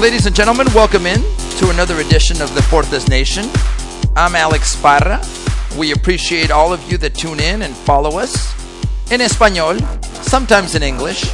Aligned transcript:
Ladies 0.00 0.24
and 0.24 0.34
gentlemen, 0.34 0.66
welcome 0.74 1.04
in 1.04 1.20
to 1.58 1.68
another 1.68 2.00
edition 2.00 2.40
of 2.40 2.54
the 2.54 2.62
Deportes 2.62 3.06
Nation. 3.10 3.44
I'm 4.16 4.34
Alex 4.34 4.74
Parra. 4.80 5.22
We 5.78 5.92
appreciate 5.92 6.50
all 6.50 6.72
of 6.72 6.90
you 6.90 6.96
that 6.96 7.14
tune 7.14 7.38
in 7.38 7.60
and 7.60 7.76
follow 7.76 8.18
us 8.18 8.54
in 9.12 9.20
Espanol, 9.20 9.78
sometimes 10.22 10.74
in 10.74 10.82
English, 10.82 11.30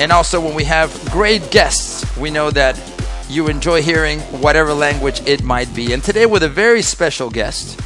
and 0.00 0.10
also 0.10 0.40
when 0.40 0.54
we 0.54 0.64
have 0.64 0.90
great 1.10 1.50
guests, 1.50 2.16
we 2.16 2.30
know 2.30 2.50
that 2.52 2.80
you 3.28 3.48
enjoy 3.48 3.82
hearing 3.82 4.20
whatever 4.40 4.72
language 4.72 5.20
it 5.26 5.42
might 5.42 5.72
be. 5.74 5.92
And 5.92 6.02
today 6.02 6.24
with 6.24 6.44
a 6.44 6.48
very 6.48 6.80
special 6.80 7.28
guest. 7.28 7.78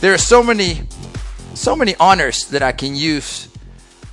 There 0.00 0.14
are 0.14 0.18
so 0.18 0.42
many 0.42 0.84
so 1.52 1.76
many 1.76 1.94
honors 1.96 2.46
that 2.46 2.62
I 2.62 2.72
can 2.72 2.96
use 2.96 3.50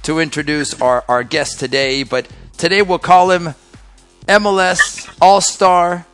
to 0.01 0.19
introduce 0.19 0.81
our, 0.81 1.05
our 1.07 1.23
guest 1.23 1.61
today, 1.61 2.03
but 2.03 2.27
today 2.57 2.81
we'll 2.81 2.99
call 2.99 3.31
him 3.31 3.55
MLS 4.27 5.13
All 5.19 5.41
Star, 5.41 6.05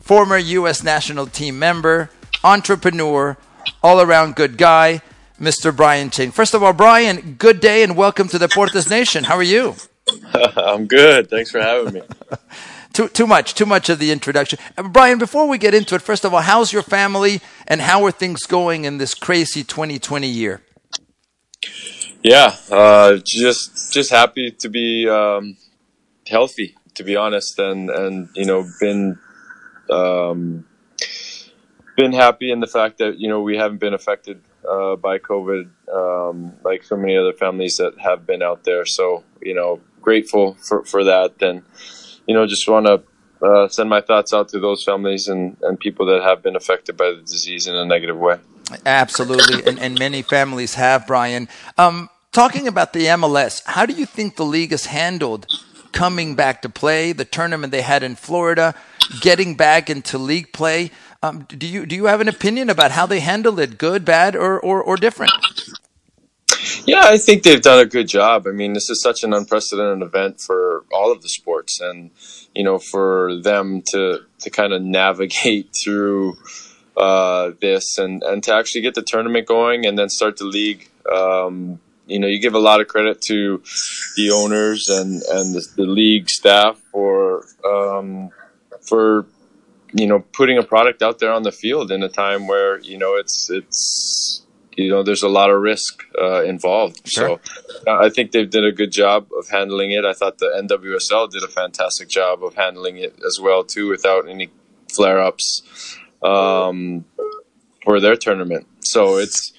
former 0.00 0.38
U.S. 0.38 0.82
national 0.82 1.26
team 1.26 1.58
member, 1.58 2.08
entrepreneur, 2.42 3.36
all 3.82 4.00
around 4.00 4.34
good 4.34 4.56
guy, 4.56 5.02
Mr. 5.38 5.76
Brian 5.76 6.08
Ching. 6.08 6.30
First 6.30 6.54
of 6.54 6.62
all, 6.62 6.72
Brian, 6.72 7.34
good 7.34 7.60
day 7.60 7.82
and 7.82 7.96
welcome 7.98 8.28
to 8.28 8.38
the 8.38 8.46
Deportes 8.46 8.88
Nation. 8.88 9.24
How 9.24 9.36
are 9.36 9.42
you? 9.42 9.74
I'm 10.56 10.86
good. 10.86 11.28
Thanks 11.28 11.50
for 11.50 11.60
having 11.60 11.92
me. 11.92 12.02
too, 12.94 13.08
too 13.08 13.26
much, 13.26 13.52
too 13.52 13.66
much 13.66 13.90
of 13.90 13.98
the 13.98 14.10
introduction. 14.10 14.58
Uh, 14.78 14.84
Brian, 14.84 15.18
before 15.18 15.46
we 15.46 15.58
get 15.58 15.74
into 15.74 15.94
it, 15.96 16.00
first 16.00 16.24
of 16.24 16.32
all, 16.32 16.40
how's 16.40 16.72
your 16.72 16.82
family 16.82 17.42
and 17.68 17.82
how 17.82 18.04
are 18.06 18.10
things 18.10 18.46
going 18.46 18.86
in 18.86 18.96
this 18.96 19.12
crazy 19.12 19.62
2020 19.62 20.26
year? 20.26 20.62
Yeah, 22.22 22.56
uh, 22.70 23.18
just 23.22 23.92
just 23.92 24.10
happy 24.10 24.50
to 24.50 24.68
be 24.68 25.08
um, 25.08 25.56
healthy 26.26 26.75
to 26.96 27.04
be 27.04 27.16
honest, 27.16 27.58
and 27.58 27.88
and 27.88 28.28
you 28.34 28.44
know 28.44 28.68
been 28.80 29.18
um, 29.90 30.66
been 31.96 32.12
happy 32.12 32.50
in 32.50 32.60
the 32.60 32.66
fact 32.66 32.98
that 32.98 33.18
you 33.18 33.28
know 33.28 33.40
we 33.40 33.56
haven't 33.56 33.78
been 33.78 33.94
affected 33.94 34.42
uh, 34.68 34.96
by 34.96 35.18
COVID 35.18 35.70
um, 35.92 36.54
like 36.64 36.82
so 36.82 36.96
many 36.96 37.16
other 37.16 37.32
families 37.32 37.76
that 37.76 37.98
have 37.98 38.26
been 38.26 38.42
out 38.42 38.64
there. 38.64 38.84
So 38.84 39.24
you 39.40 39.54
know 39.54 39.80
grateful 40.02 40.54
for 40.54 40.84
for 40.84 41.04
that, 41.04 41.40
and 41.40 41.62
you 42.26 42.34
know 42.34 42.46
just 42.46 42.68
want 42.68 42.86
to. 42.86 43.02
Uh, 43.42 43.68
send 43.68 43.90
my 43.90 44.00
thoughts 44.00 44.32
out 44.32 44.48
to 44.48 44.58
those 44.58 44.82
families 44.82 45.28
and, 45.28 45.58
and 45.60 45.78
people 45.78 46.06
that 46.06 46.22
have 46.22 46.42
been 46.42 46.56
affected 46.56 46.96
by 46.96 47.10
the 47.10 47.20
disease 47.20 47.66
in 47.66 47.74
a 47.74 47.84
negative 47.84 48.16
way. 48.16 48.38
Absolutely, 48.86 49.62
and, 49.66 49.78
and 49.78 49.98
many 49.98 50.22
families 50.22 50.74
have, 50.74 51.06
Brian. 51.06 51.46
Um, 51.76 52.08
talking 52.32 52.66
about 52.66 52.94
the 52.94 53.00
MLS, 53.00 53.62
how 53.66 53.84
do 53.84 53.92
you 53.92 54.06
think 54.06 54.36
the 54.36 54.44
league 54.44 54.70
has 54.70 54.86
handled 54.86 55.46
coming 55.96 56.34
back 56.34 56.60
to 56.60 56.68
play, 56.68 57.12
the 57.12 57.24
tournament 57.24 57.70
they 57.70 57.80
had 57.80 58.02
in 58.02 58.14
Florida, 58.16 58.74
getting 59.22 59.54
back 59.54 59.88
into 59.88 60.18
league 60.18 60.52
play. 60.52 60.90
Um, 61.22 61.46
do 61.48 61.66
you 61.66 61.86
do 61.86 61.96
you 61.96 62.04
have 62.04 62.20
an 62.20 62.28
opinion 62.28 62.68
about 62.68 62.90
how 62.90 63.06
they 63.06 63.20
handled 63.20 63.58
it, 63.58 63.78
good, 63.78 64.04
bad, 64.04 64.36
or, 64.36 64.60
or, 64.60 64.82
or 64.82 64.96
different? 64.96 65.32
Yeah, 66.84 67.00
I 67.04 67.16
think 67.16 67.42
they've 67.42 67.62
done 67.62 67.78
a 67.78 67.86
good 67.86 68.08
job. 68.08 68.46
I 68.46 68.50
mean, 68.50 68.74
this 68.74 68.90
is 68.90 69.00
such 69.00 69.24
an 69.24 69.32
unprecedented 69.32 70.06
event 70.06 70.40
for 70.40 70.84
all 70.92 71.10
of 71.10 71.22
the 71.22 71.30
sports, 71.30 71.80
and 71.80 72.10
you 72.54 72.62
know, 72.62 72.78
for 72.78 73.40
them 73.40 73.80
to 73.92 74.20
to 74.40 74.50
kind 74.50 74.74
of 74.74 74.82
navigate 74.82 75.74
through 75.82 76.36
uh, 76.94 77.52
this 77.62 77.96
and 77.96 78.22
and 78.22 78.42
to 78.44 78.54
actually 78.54 78.82
get 78.82 78.94
the 78.94 79.02
tournament 79.02 79.46
going 79.46 79.86
and 79.86 79.98
then 79.98 80.10
start 80.10 80.36
the 80.36 80.44
league. 80.44 80.90
Um, 81.10 81.80
you 82.06 82.18
know, 82.18 82.26
you 82.26 82.40
give 82.40 82.54
a 82.54 82.60
lot 82.60 82.80
of 82.80 82.88
credit 82.88 83.20
to 83.22 83.62
the 84.16 84.30
owners 84.30 84.88
and 84.88 85.22
and 85.30 85.54
the, 85.54 85.66
the 85.76 85.84
league 85.84 86.30
staff 86.30 86.80
for 86.92 87.44
um, 87.64 88.30
for 88.82 89.26
you 89.92 90.06
know 90.06 90.20
putting 90.32 90.58
a 90.58 90.62
product 90.62 91.02
out 91.02 91.18
there 91.18 91.32
on 91.32 91.42
the 91.42 91.52
field 91.52 91.90
in 91.90 92.02
a 92.02 92.08
time 92.08 92.46
where 92.46 92.78
you 92.80 92.96
know 92.96 93.16
it's 93.16 93.50
it's 93.50 94.42
you 94.76 94.90
know 94.90 95.02
there's 95.02 95.22
a 95.22 95.28
lot 95.28 95.50
of 95.50 95.60
risk 95.60 96.04
uh, 96.20 96.44
involved. 96.44 97.08
Sure. 97.08 97.40
So 97.84 97.90
I 97.90 98.08
think 98.08 98.32
they've 98.32 98.48
did 98.48 98.64
a 98.64 98.72
good 98.72 98.92
job 98.92 99.28
of 99.36 99.48
handling 99.48 99.90
it. 99.90 100.04
I 100.04 100.12
thought 100.12 100.38
the 100.38 100.46
NWSL 100.46 101.30
did 101.30 101.42
a 101.42 101.48
fantastic 101.48 102.08
job 102.08 102.44
of 102.44 102.54
handling 102.54 102.98
it 102.98 103.18
as 103.26 103.40
well 103.40 103.64
too, 103.64 103.88
without 103.88 104.28
any 104.28 104.50
flare 104.92 105.20
ups 105.20 105.98
um, 106.22 107.04
for 107.82 108.00
their 108.00 108.16
tournament. 108.16 108.66
So 108.80 109.16
it's 109.16 109.52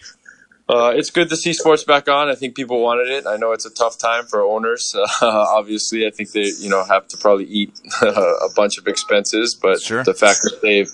uh, 0.69 0.93
it's 0.95 1.09
good 1.09 1.29
to 1.29 1.37
see 1.37 1.53
sports 1.53 1.83
back 1.83 2.09
on. 2.09 2.29
I 2.29 2.35
think 2.35 2.55
people 2.55 2.81
wanted 2.81 3.07
it. 3.07 3.25
I 3.25 3.37
know 3.37 3.53
it's 3.53 3.65
a 3.65 3.69
tough 3.69 3.97
time 3.97 4.25
for 4.25 4.41
owners. 4.41 4.93
Uh, 5.19 5.45
obviously, 5.57 6.05
I 6.05 6.11
think 6.11 6.31
they 6.31 6.51
you 6.59 6.69
know 6.69 6.83
have 6.83 7.07
to 7.07 7.17
probably 7.17 7.45
eat 7.45 7.79
a 8.01 8.49
bunch 8.55 8.77
of 8.77 8.87
expenses, 8.87 9.55
but 9.55 9.81
sure. 9.81 10.03
the 10.03 10.13
fact 10.13 10.39
that 10.43 10.59
they've 10.61 10.91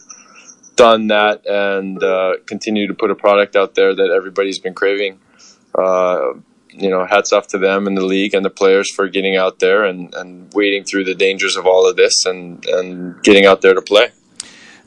done 0.75 1.07
that 1.07 1.45
and 1.45 2.01
uh, 2.01 2.33
continue 2.45 2.87
to 2.87 2.93
put 2.93 3.11
a 3.11 3.15
product 3.15 3.55
out 3.55 3.75
there 3.75 3.93
that 3.93 4.09
everybody's 4.15 4.59
been 4.59 4.73
craving. 4.73 5.19
Uh, 5.77 6.33
you 6.69 6.89
know, 6.89 7.05
hats 7.05 7.31
off 7.33 7.47
to 7.47 7.57
them 7.57 7.85
and 7.87 7.97
the 7.97 8.05
league 8.05 8.33
and 8.33 8.43
the 8.43 8.49
players 8.49 8.89
for 8.89 9.07
getting 9.07 9.35
out 9.35 9.59
there 9.59 9.83
and, 9.85 10.13
and 10.15 10.51
wading 10.53 10.83
through 10.83 11.03
the 11.03 11.15
dangers 11.15 11.55
of 11.55 11.67
all 11.67 11.87
of 11.87 11.95
this 11.95 12.25
and, 12.25 12.65
and 12.65 13.21
getting 13.23 13.45
out 13.45 13.61
there 13.61 13.73
to 13.73 13.81
play. 13.81 14.09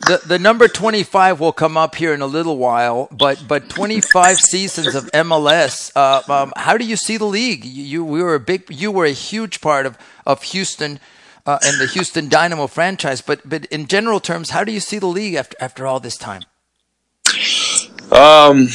The 0.01 0.21
the 0.27 0.39
number 0.39 0.69
twenty 0.69 1.03
five 1.03 1.41
will 1.41 1.53
come 1.53 1.77
up 1.77 1.95
here 1.95 2.13
in 2.13 2.21
a 2.21 2.27
little 2.27 2.59
while, 2.59 3.09
but 3.11 3.43
but 3.49 3.71
twenty 3.71 4.01
five 4.01 4.37
seasons 4.39 4.95
of 4.95 5.11
MLS. 5.13 5.91
Uh, 5.97 6.23
um, 6.31 6.53
how 6.57 6.77
do 6.77 6.85
you 6.85 6.97
see 6.97 7.17
the 7.17 7.25
league? 7.25 7.65
You, 7.65 7.83
you, 7.83 8.05
we 8.05 8.23
were 8.23 8.35
a 8.35 8.41
big, 8.41 8.65
you 8.69 8.93
were 8.93 9.07
a 9.07 9.13
huge 9.13 9.61
part 9.61 9.87
of 9.87 9.97
of 10.27 10.43
Houston 10.43 11.01
uh, 11.47 11.59
and 11.65 11.81
the 11.81 11.87
Houston 11.87 12.29
Dynamo 12.29 12.67
franchise. 12.67 13.23
But 13.23 13.49
but 13.49 13.65
in 13.67 13.87
general 13.87 14.21
terms, 14.21 14.51
how 14.51 14.65
do 14.65 14.73
you 14.73 14.81
see 14.81 14.99
the 14.99 15.07
league 15.07 15.35
after 15.35 15.57
after 15.61 15.87
all 15.87 15.99
this 15.99 16.19
time? 16.19 16.43
Um, 18.13 18.69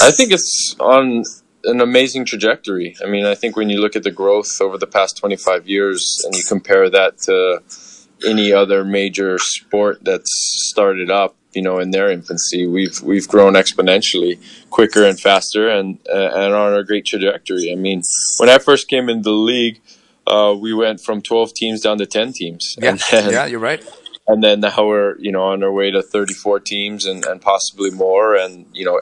I 0.00 0.10
think 0.10 0.32
it's 0.32 0.76
on 0.80 1.24
an 1.64 1.80
amazing 1.80 2.24
trajectory. 2.24 2.96
I 3.04 3.08
mean, 3.08 3.26
I 3.26 3.34
think 3.34 3.56
when 3.56 3.68
you 3.68 3.80
look 3.80 3.96
at 3.96 4.02
the 4.02 4.10
growth 4.10 4.60
over 4.60 4.78
the 4.78 4.86
past 4.86 5.16
25 5.18 5.68
years 5.68 6.22
and 6.24 6.34
you 6.34 6.42
compare 6.48 6.88
that 6.88 7.18
to 7.22 7.62
any 8.26 8.52
other 8.52 8.84
major 8.84 9.38
sport 9.38 9.98
that's 10.02 10.30
started 10.70 11.10
up, 11.10 11.36
you 11.52 11.62
know, 11.62 11.78
in 11.78 11.90
their 11.90 12.10
infancy. 12.10 12.66
We've 12.66 13.00
we've 13.02 13.28
grown 13.28 13.54
exponentially 13.54 14.40
quicker 14.70 15.04
and 15.04 15.18
faster, 15.18 15.68
and 15.68 15.98
uh, 16.08 16.30
and 16.34 16.54
on 16.54 16.74
a 16.74 16.84
great 16.84 17.06
trajectory. 17.06 17.72
I 17.72 17.76
mean, 17.76 18.02
when 18.38 18.48
I 18.48 18.58
first 18.58 18.88
came 18.88 19.08
in 19.08 19.22
the 19.22 19.30
league, 19.30 19.80
uh, 20.26 20.54
we 20.58 20.74
went 20.74 21.00
from 21.00 21.22
twelve 21.22 21.54
teams 21.54 21.80
down 21.80 21.98
to 21.98 22.06
ten 22.06 22.32
teams. 22.32 22.76
Yeah, 22.80 22.96
then, 23.10 23.30
yeah, 23.32 23.46
you're 23.46 23.60
right. 23.60 23.84
And 24.26 24.44
then 24.44 24.60
now 24.60 24.86
we're 24.86 25.16
you 25.18 25.32
know 25.32 25.44
on 25.44 25.62
our 25.62 25.72
way 25.72 25.90
to 25.90 26.02
thirty 26.02 26.34
four 26.34 26.60
teams 26.60 27.06
and, 27.06 27.24
and 27.24 27.40
possibly 27.40 27.90
more. 27.90 28.36
And 28.36 28.66
you 28.72 28.84
know, 28.84 29.00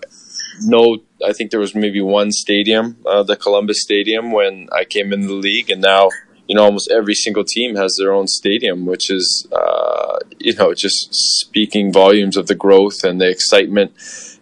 no, 0.63 0.99
I 1.27 1.33
think 1.33 1.51
there 1.51 1.61
was 1.61 1.75
maybe 1.75 2.01
one 2.01 2.31
stadium, 2.33 2.97
uh, 3.07 3.23
the 3.23 3.37
Columbus 3.37 3.83
Stadium, 3.83 4.33
when 4.33 4.69
I 4.73 4.85
came 4.85 5.13
in 5.13 5.27
the 5.27 5.33
league, 5.33 5.71
and 5.71 5.81
now 5.81 6.11
you 6.49 6.55
know, 6.55 6.63
almost 6.63 6.91
every 6.91 7.15
single 7.15 7.45
team 7.45 7.77
has 7.77 7.97
their 7.99 8.13
own 8.13 8.29
stadium, 8.29 8.87
which 8.87 9.11
is, 9.11 9.49
uh, 9.53 10.19
you 10.39 10.55
know, 10.55 10.75
just 10.75 11.09
speaking 11.13 11.93
volumes 11.93 12.37
of 12.37 12.47
the 12.47 12.55
growth 12.55 13.03
and 13.05 13.21
the 13.21 13.29
excitement. 13.29 13.93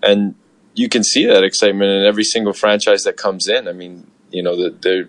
And 0.02 0.34
you 0.74 0.88
can 0.88 1.02
see 1.02 1.24
that 1.26 1.44
excitement 1.44 1.90
in 1.90 2.04
every 2.04 2.24
single 2.24 2.52
franchise 2.52 3.04
that 3.04 3.16
comes 3.16 3.48
in. 3.48 3.68
I 3.68 3.72
mean, 3.72 4.10
you 4.30 4.42
know, 4.42 4.56
the, 4.56 5.08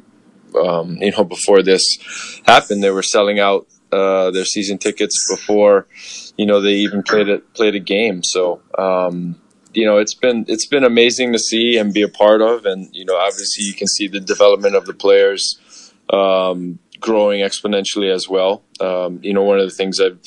um, 0.57 0.97
you 1.01 1.11
know, 1.11 1.23
before 1.23 1.61
this 1.61 1.83
happened, 2.45 2.83
they 2.83 2.91
were 2.91 3.03
selling 3.03 3.39
out 3.39 3.67
uh, 3.91 4.31
their 4.31 4.45
season 4.45 4.77
tickets 4.77 5.25
before, 5.29 5.87
you 6.37 6.45
know, 6.45 6.61
they 6.61 6.75
even 6.75 7.03
played 7.03 7.29
a, 7.29 7.39
played 7.39 7.75
a 7.75 7.79
game. 7.79 8.23
So, 8.23 8.61
um, 8.77 9.39
you 9.73 9.85
know, 9.85 9.97
it's 9.97 10.13
been 10.13 10.45
it's 10.47 10.67
been 10.67 10.83
amazing 10.83 11.33
to 11.33 11.39
see 11.39 11.77
and 11.77 11.93
be 11.93 12.01
a 12.01 12.09
part 12.09 12.41
of, 12.41 12.65
and 12.65 12.89
you 12.93 13.05
know, 13.05 13.17
obviously 13.17 13.65
you 13.65 13.73
can 13.73 13.87
see 13.87 14.07
the 14.07 14.19
development 14.19 14.75
of 14.75 14.85
the 14.85 14.93
players. 14.93 15.59
Um, 16.09 16.79
growing 16.99 17.41
exponentially 17.41 18.13
as 18.13 18.27
well. 18.29 18.63
Um, 18.79 19.19
you 19.21 19.33
know, 19.33 19.43
one 19.43 19.59
of 19.59 19.65
the 19.65 19.75
things 19.75 19.99
I've 19.99 20.19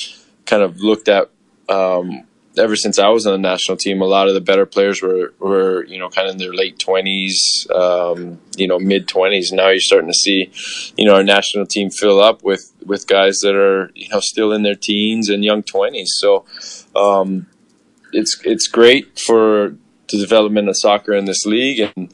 kind 0.46 0.62
of 0.62 0.80
looked 0.80 1.08
at 1.08 1.30
um, 1.68 2.26
ever 2.58 2.76
since 2.76 2.98
I 2.98 3.08
was 3.08 3.26
on 3.26 3.32
the 3.32 3.48
national 3.48 3.76
team, 3.76 4.00
a 4.00 4.06
lot 4.06 4.28
of 4.28 4.34
the 4.34 4.40
better 4.40 4.66
players 4.66 5.02
were, 5.02 5.32
were 5.38 5.84
you 5.84 5.98
know, 5.98 6.08
kind 6.08 6.26
of 6.26 6.32
in 6.32 6.38
their 6.38 6.52
late 6.52 6.78
20s, 6.78 7.70
um, 7.70 8.40
you 8.56 8.66
know, 8.66 8.78
mid 8.78 9.06
20s. 9.06 9.52
Now 9.52 9.68
you're 9.68 9.80
starting 9.80 10.08
to 10.08 10.14
see, 10.14 10.50
you 10.96 11.04
know, 11.04 11.14
our 11.14 11.22
national 11.22 11.66
team 11.66 11.90
fill 11.90 12.20
up 12.20 12.42
with, 12.42 12.72
with 12.84 13.06
guys 13.06 13.38
that 13.40 13.54
are, 13.54 13.90
you 13.94 14.08
know, 14.08 14.20
still 14.20 14.52
in 14.52 14.62
their 14.62 14.74
teens 14.74 15.28
and 15.28 15.44
young 15.44 15.62
20s. 15.62 16.06
So 16.06 16.44
um, 16.96 17.46
it's, 18.12 18.40
it's 18.44 18.66
great 18.66 19.18
for 19.18 19.76
the 20.10 20.18
development 20.18 20.68
of 20.68 20.76
soccer 20.76 21.12
in 21.14 21.26
this 21.26 21.44
league. 21.44 21.90
And, 21.96 22.12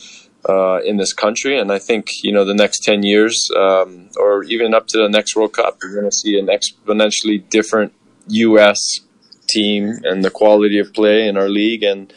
uh, 0.48 0.80
in 0.84 0.96
this 0.96 1.12
country. 1.12 1.58
And 1.58 1.72
I 1.72 1.78
think 1.78 2.22
you 2.22 2.32
know 2.32 2.44
the 2.44 2.54
next 2.54 2.84
ten 2.84 3.02
years, 3.02 3.50
um, 3.56 4.10
or 4.16 4.44
even 4.44 4.74
up 4.74 4.86
to 4.88 4.98
the 4.98 5.08
next 5.08 5.36
World 5.36 5.52
Cup, 5.52 5.78
you're 5.82 5.94
going 5.94 6.10
to 6.10 6.16
see 6.16 6.38
an 6.38 6.46
exponentially 6.46 7.48
different 7.48 7.92
U.S. 8.28 9.00
team 9.48 9.98
and 10.04 10.24
the 10.24 10.30
quality 10.30 10.78
of 10.78 10.92
play 10.92 11.28
in 11.28 11.36
our 11.36 11.48
league. 11.48 11.82
And 11.82 12.12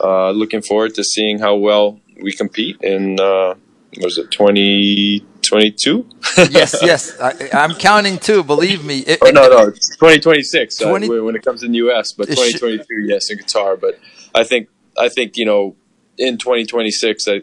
uh, 0.00 0.30
looking 0.30 0.62
forward 0.62 0.94
to 0.94 1.04
seeing 1.04 1.38
how 1.38 1.56
well 1.56 2.00
we 2.22 2.32
compete 2.32 2.80
in 2.82 3.20
uh, 3.20 3.54
was 3.98 4.18
it 4.18 4.30
2020 4.30 5.26
2022. 5.42 6.06
yes, 6.50 6.76
yes, 6.82 7.20
I, 7.20 7.34
am 7.52 7.74
counting 7.74 8.18
too. 8.18 8.42
Believe 8.42 8.84
me. 8.84 9.00
It, 9.00 9.18
oh 9.22 9.30
no, 9.30 9.48
no, 9.48 9.70
2026 9.70 10.76
20, 10.76 11.06
uh, 11.08 11.22
when 11.22 11.36
it 11.36 11.44
comes 11.44 11.62
in 11.62 11.72
the 11.72 11.78
U.S., 11.78 12.12
but 12.12 12.28
2022, 12.28 12.84
sh- 12.84 12.86
yes, 13.06 13.30
in 13.30 13.38
Qatar. 13.38 13.78
But 13.80 13.98
I 14.34 14.44
think 14.44 14.68
I 14.98 15.08
think 15.08 15.36
you 15.36 15.44
know 15.44 15.76
in 16.16 16.38
2026, 16.38 17.28
I 17.28 17.42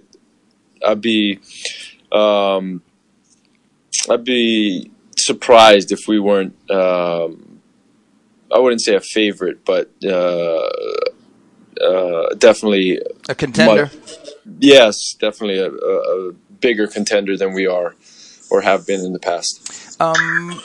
I'd 0.85 1.01
be 1.01 1.39
um, 2.11 2.81
I'd 4.09 4.23
be 4.23 4.91
surprised 5.17 5.91
if 5.91 6.07
we 6.07 6.19
weren't. 6.19 6.55
Um, 6.69 7.61
I 8.51 8.57
wouldn't 8.57 8.81
say 8.81 8.95
a 8.95 9.01
favorite, 9.01 9.63
but 9.63 9.91
uh, 10.03 10.69
uh, 11.81 12.33
definitely 12.37 12.99
a 13.27 13.35
contender. 13.35 13.85
Much, 13.85 14.29
yes, 14.59 15.13
definitely 15.13 15.59
a, 15.59 15.69
a, 15.69 16.29
a, 16.29 16.33
bigger 16.59 16.87
contender 16.87 17.37
than 17.37 17.53
we 17.53 17.65
are 17.65 17.95
or 18.51 18.59
have 18.59 18.85
been 18.85 18.99
in 18.99 19.13
the 19.13 19.19
past. 19.19 19.95
Um, 20.01 20.61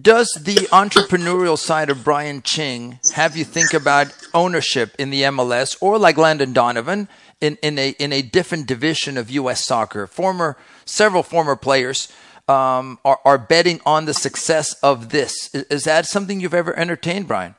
does 0.00 0.30
the 0.42 0.54
entrepreneurial 0.72 1.58
side 1.58 1.90
of 1.90 2.02
Brian 2.02 2.40
Ching 2.40 2.98
have 3.12 3.36
you 3.36 3.44
think 3.44 3.74
about 3.74 4.06
ownership 4.32 4.94
in 4.98 5.10
the 5.10 5.22
MLS 5.22 5.76
or 5.82 5.98
like 5.98 6.16
Landon 6.16 6.54
Donovan 6.54 7.08
in, 7.40 7.56
in 7.62 7.78
a 7.78 7.90
in 7.98 8.12
a 8.12 8.22
different 8.22 8.66
division 8.66 9.16
of 9.16 9.30
U.S. 9.30 9.64
soccer? 9.64 10.06
Former 10.06 10.56
several 10.84 11.22
former 11.22 11.56
players 11.56 12.12
um, 12.48 12.98
are, 13.04 13.20
are 13.24 13.38
betting 13.38 13.80
on 13.86 14.04
the 14.04 14.14
success 14.14 14.74
of 14.82 15.10
this. 15.10 15.54
Is, 15.54 15.62
is 15.64 15.84
that 15.84 16.06
something 16.06 16.40
you've 16.40 16.54
ever 16.54 16.76
entertained, 16.78 17.28
Brian? 17.28 17.54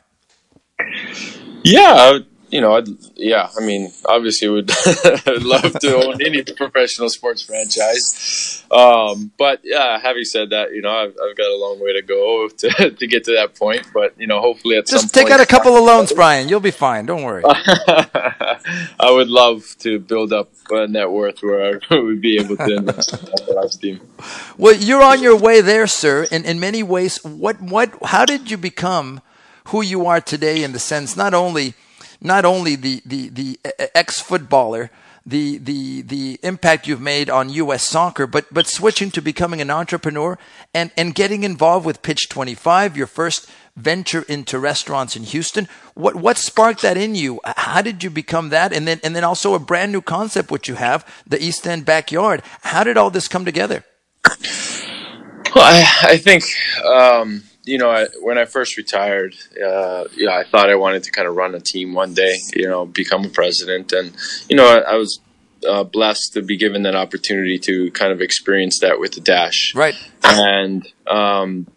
Yeah, 1.64 2.20
you 2.56 2.62
know, 2.62 2.78
I'd, 2.78 2.88
yeah, 3.18 3.50
I 3.60 3.66
mean, 3.66 3.92
obviously, 4.06 4.48
would 4.48 4.70
love 5.28 5.74
to 5.78 5.96
own 5.98 6.22
any 6.24 6.42
professional 6.42 7.10
sports 7.10 7.42
franchise. 7.42 8.64
Um, 8.72 9.30
but 9.38 9.60
yeah, 9.66 10.00
having 10.00 10.24
said 10.24 10.52
that, 10.52 10.72
you 10.72 10.82
know, 10.82 10.90
I've, 10.90 11.10
I've, 11.22 11.36
got 11.36 11.48
a 11.48 11.58
long 11.58 11.82
way 11.82 11.92
to 11.92 12.02
go 12.02 12.48
to, 12.60 12.92
to 12.92 13.08
get 13.08 13.26
to 13.26 13.34
that 13.34 13.56
point. 13.56 13.86
But 13.94 14.18
you 14.18 14.26
know, 14.26 14.40
hopefully, 14.40 14.78
at 14.78 14.88
just 14.88 15.14
take 15.14 15.30
out 15.30 15.42
a 15.42 15.46
couple 15.46 15.76
of 15.76 15.84
loans, 15.84 16.14
Brian. 16.14 16.48
You'll 16.48 16.62
be 16.62 16.72
fine. 16.72 17.06
Don't 17.06 17.24
worry. 17.24 17.44
I 17.46 19.12
would 19.12 19.28
love 19.28 19.76
to 19.80 20.00
build 20.00 20.32
up 20.32 20.50
a 20.70 20.88
net 20.88 21.12
worth 21.12 21.44
where 21.44 21.78
I 21.92 21.96
would 21.98 22.22
be 22.22 22.38
able 22.40 22.56
to 22.56 22.74
invest 22.74 23.12
in 23.22 23.56
that 23.56 23.78
team. 23.82 24.00
Well, 24.58 24.76
you're 24.76 25.04
on 25.04 25.22
your 25.22 25.36
way 25.36 25.60
there, 25.60 25.88
sir. 25.88 26.26
In 26.32 26.46
in 26.46 26.62
many 26.62 26.84
ways, 26.84 27.22
what 27.22 27.62
what 27.62 27.92
how 28.06 28.24
did 28.24 28.50
you 28.50 28.58
become 28.58 29.20
who 29.68 29.82
you 29.82 30.08
are 30.08 30.22
today? 30.22 30.64
In 30.64 30.72
the 30.72 30.80
sense, 30.80 31.18
not 31.18 31.34
only 31.34 31.74
not 32.22 32.46
only 32.46 32.76
the 32.76 33.02
the 33.06 33.30
the 33.30 33.60
ex 33.94 34.20
footballer, 34.20 34.92
the 35.26 35.58
the 35.58 36.02
the 36.04 36.40
impact 36.44 36.88
you've 36.88 37.02
made 37.02 37.30
on 37.30 37.50
U.S. 37.50 37.84
soccer, 37.84 38.28
but 38.28 38.46
but 38.54 38.68
switching 38.68 39.10
to 39.12 39.22
becoming 39.22 39.60
an 39.60 39.72
entrepreneur 39.72 40.38
and 40.74 40.92
and 40.96 41.16
getting 41.16 41.44
involved 41.44 41.86
with 41.86 42.02
Pitch 42.04 42.30
25, 42.30 42.96
your 42.96 43.08
first 43.08 43.50
venture 43.76 44.22
into 44.24 44.60
restaurants 44.60 45.16
in 45.16 45.24
Houston. 45.24 45.68
What 45.96 46.16
what 46.16 46.38
sparked 46.38 46.84
that 46.84 46.98
in 46.98 47.16
you? 47.16 47.40
How 47.44 47.82
did 47.82 48.04
you 48.04 48.10
become 48.12 48.50
that? 48.50 48.72
And 48.72 48.88
then 48.88 49.00
and 49.04 49.16
then 49.16 49.24
also 49.24 49.56
a 49.56 49.60
brand 49.60 49.92
new 49.92 50.02
concept 50.02 50.52
which 50.52 50.68
you 50.68 50.76
have, 50.76 51.06
the 51.26 51.44
East 51.44 51.66
End 51.66 51.86
backyard. 51.86 52.44
How 52.62 52.84
did 52.84 52.98
all 52.98 53.10
this 53.10 53.28
come 53.28 53.46
together? 53.46 53.84
Well, 55.56 55.64
I, 55.64 55.86
I 56.02 56.18
think. 56.18 56.44
Um 56.84 57.44
you 57.66 57.80
know, 57.80 57.90
I, 57.90 58.06
when 58.22 58.38
I 58.38 58.46
first 58.46 58.78
retired, 58.78 59.36
uh, 59.56 60.06
yeah, 60.16 60.36
I 60.38 60.44
thought 60.44 60.70
I 60.70 60.76
wanted 60.76 61.04
to 61.04 61.12
kind 61.12 61.28
of 61.28 61.36
run 61.36 61.56
a 61.56 61.60
team 61.60 61.94
one 61.94 62.14
day, 62.14 62.38
you 62.56 62.68
know, 62.68 62.86
become 62.86 63.26
a 63.26 63.30
president. 63.30 63.92
And, 63.92 64.16
you 64.48 64.56
know, 64.56 64.66
I, 64.66 64.94
I 64.94 64.96
was 64.96 65.20
uh, 65.68 65.84
blessed 65.84 66.34
to 66.34 66.44
be 66.44 66.58
given 66.58 66.84
that 66.84 66.96
opportunity 66.96 67.58
to 67.60 67.90
kind 67.92 68.12
of 68.12 68.22
experience 68.22 68.80
that 68.82 69.00
with 69.00 69.14
the 69.14 69.22
Dash. 69.22 69.74
Right. 69.76 69.96
And, 70.24 70.88
um, 71.08 71.68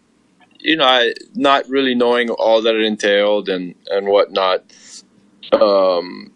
you 0.59 0.75
know, 0.77 0.85
I, 0.85 1.13
not 1.33 1.67
really 1.67 1.95
knowing 1.95 2.29
all 2.29 2.61
that 2.61 2.75
it 2.75 2.83
entailed 2.83 3.49
and, 3.49 3.73
and 3.87 4.07
whatnot, 4.07 4.63
um, 5.53 6.31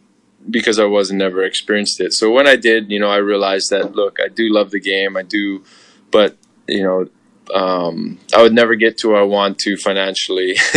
because 0.50 0.80
I 0.80 0.86
wasn't 0.86 1.20
never 1.20 1.44
experienced 1.44 2.02
it. 2.02 2.14
So 2.14 2.32
when 2.32 2.48
I 2.48 2.56
did, 2.56 2.90
you 2.90 3.00
know, 3.00 3.10
I 3.10 3.18
realized 3.18 3.70
that, 3.70 3.94
look, 3.94 4.18
I 4.20 4.30
do 4.30 4.52
love 4.52 4.72
the 4.72 4.80
game. 4.80 5.16
I 5.16 5.22
do, 5.22 5.64
but, 6.10 6.38
you 6.68 6.82
know, 6.82 7.08
um, 7.54 8.20
I 8.36 8.42
would 8.42 8.54
never 8.54 8.76
get 8.76 8.98
to 9.00 9.10
where 9.10 9.22
I 9.22 9.24
want 9.24 9.60
to 9.60 9.78
financially. 9.78 10.56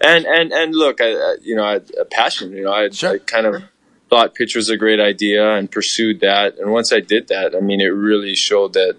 and 0.00 0.24
and 0.24 0.52
and 0.52 0.74
look, 0.74 1.00
I, 1.00 1.12
I 1.12 1.36
you 1.42 1.56
know, 1.56 1.64
I, 1.64 1.80
a 2.00 2.04
passion. 2.04 2.52
You 2.52 2.64
know, 2.64 2.72
I, 2.72 2.90
sure. 2.90 3.12
I 3.12 3.18
kind 3.18 3.46
of 3.46 3.62
thought 4.10 4.34
pitch 4.34 4.54
was 4.54 4.70
a 4.70 4.76
great 4.76 5.00
idea 5.00 5.54
and 5.54 5.70
pursued 5.70 6.20
that. 6.20 6.58
And 6.58 6.72
once 6.72 6.92
I 6.92 7.00
did 7.00 7.28
that, 7.28 7.54
I 7.54 7.60
mean, 7.60 7.80
it 7.80 7.86
really 7.86 8.34
showed 8.34 8.74
that 8.74 8.96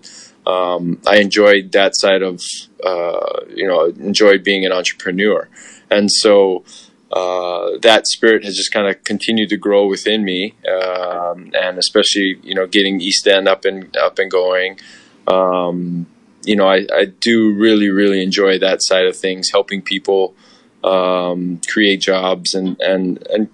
um, 0.48 1.02
I 1.08 1.18
enjoyed 1.18 1.72
that 1.72 1.96
side 1.96 2.22
of 2.22 2.42
uh, 2.84 3.42
you 3.50 3.68
know 3.68 3.86
enjoyed 3.86 4.44
being 4.44 4.66
an 4.66 4.72
entrepreneur. 4.72 5.48
And 5.90 6.12
so 6.12 6.64
uh, 7.12 7.78
that 7.82 8.08
spirit 8.08 8.44
has 8.44 8.56
just 8.56 8.72
kind 8.74 8.88
of 8.88 9.04
continued 9.04 9.50
to 9.50 9.58
grow 9.58 9.88
within 9.88 10.24
me, 10.24 10.56
um, 10.68 11.52
and 11.54 11.78
especially 11.78 12.40
you 12.44 12.56
know 12.56 12.68
getting 12.68 13.02
East 13.02 13.28
End 13.28 13.48
up 13.48 13.66
and 13.66 13.96
up 13.98 14.20
and 14.20 14.30
going. 14.30 14.80
Um, 15.28 16.08
you 16.46 16.56
know, 16.56 16.68
I, 16.68 16.86
I 16.94 17.06
do 17.06 17.54
really, 17.54 17.90
really 17.90 18.22
enjoy 18.24 18.60
that 18.60 18.84
side 18.84 19.06
of 19.06 19.16
things, 19.16 19.50
helping 19.52 19.82
people 19.82 20.36
um, 20.84 21.60
create 21.68 22.02
jobs 22.02 22.54
and, 22.54 22.80
and, 22.80 23.26
and, 23.28 23.50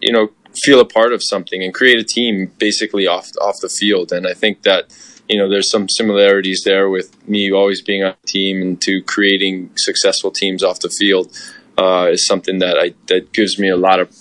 you 0.00 0.12
know, 0.12 0.30
feel 0.64 0.80
a 0.80 0.84
part 0.84 1.12
of 1.12 1.22
something 1.22 1.62
and 1.62 1.72
create 1.72 1.98
a 1.98 2.04
team 2.04 2.50
basically 2.58 3.06
off, 3.06 3.30
off 3.40 3.60
the 3.60 3.68
field. 3.68 4.12
And 4.12 4.26
I 4.26 4.34
think 4.34 4.62
that, 4.62 4.94
you 5.28 5.38
know, 5.38 5.48
there's 5.48 5.70
some 5.70 5.88
similarities 5.88 6.62
there 6.64 6.88
with 6.88 7.26
me 7.28 7.52
always 7.52 7.80
being 7.80 8.02
on 8.02 8.14
a 8.22 8.26
team 8.26 8.60
and 8.60 8.80
to 8.82 9.02
creating 9.02 9.70
successful 9.76 10.30
teams 10.30 10.62
off 10.62 10.80
the 10.80 10.90
field 10.90 11.32
uh, 11.78 12.08
is 12.10 12.26
something 12.26 12.58
that 12.58 12.78
I, 12.78 12.94
that 13.06 13.32
gives 13.32 13.58
me 13.58 13.68
a 13.68 13.76
lot 13.76 14.00
of 14.00 14.14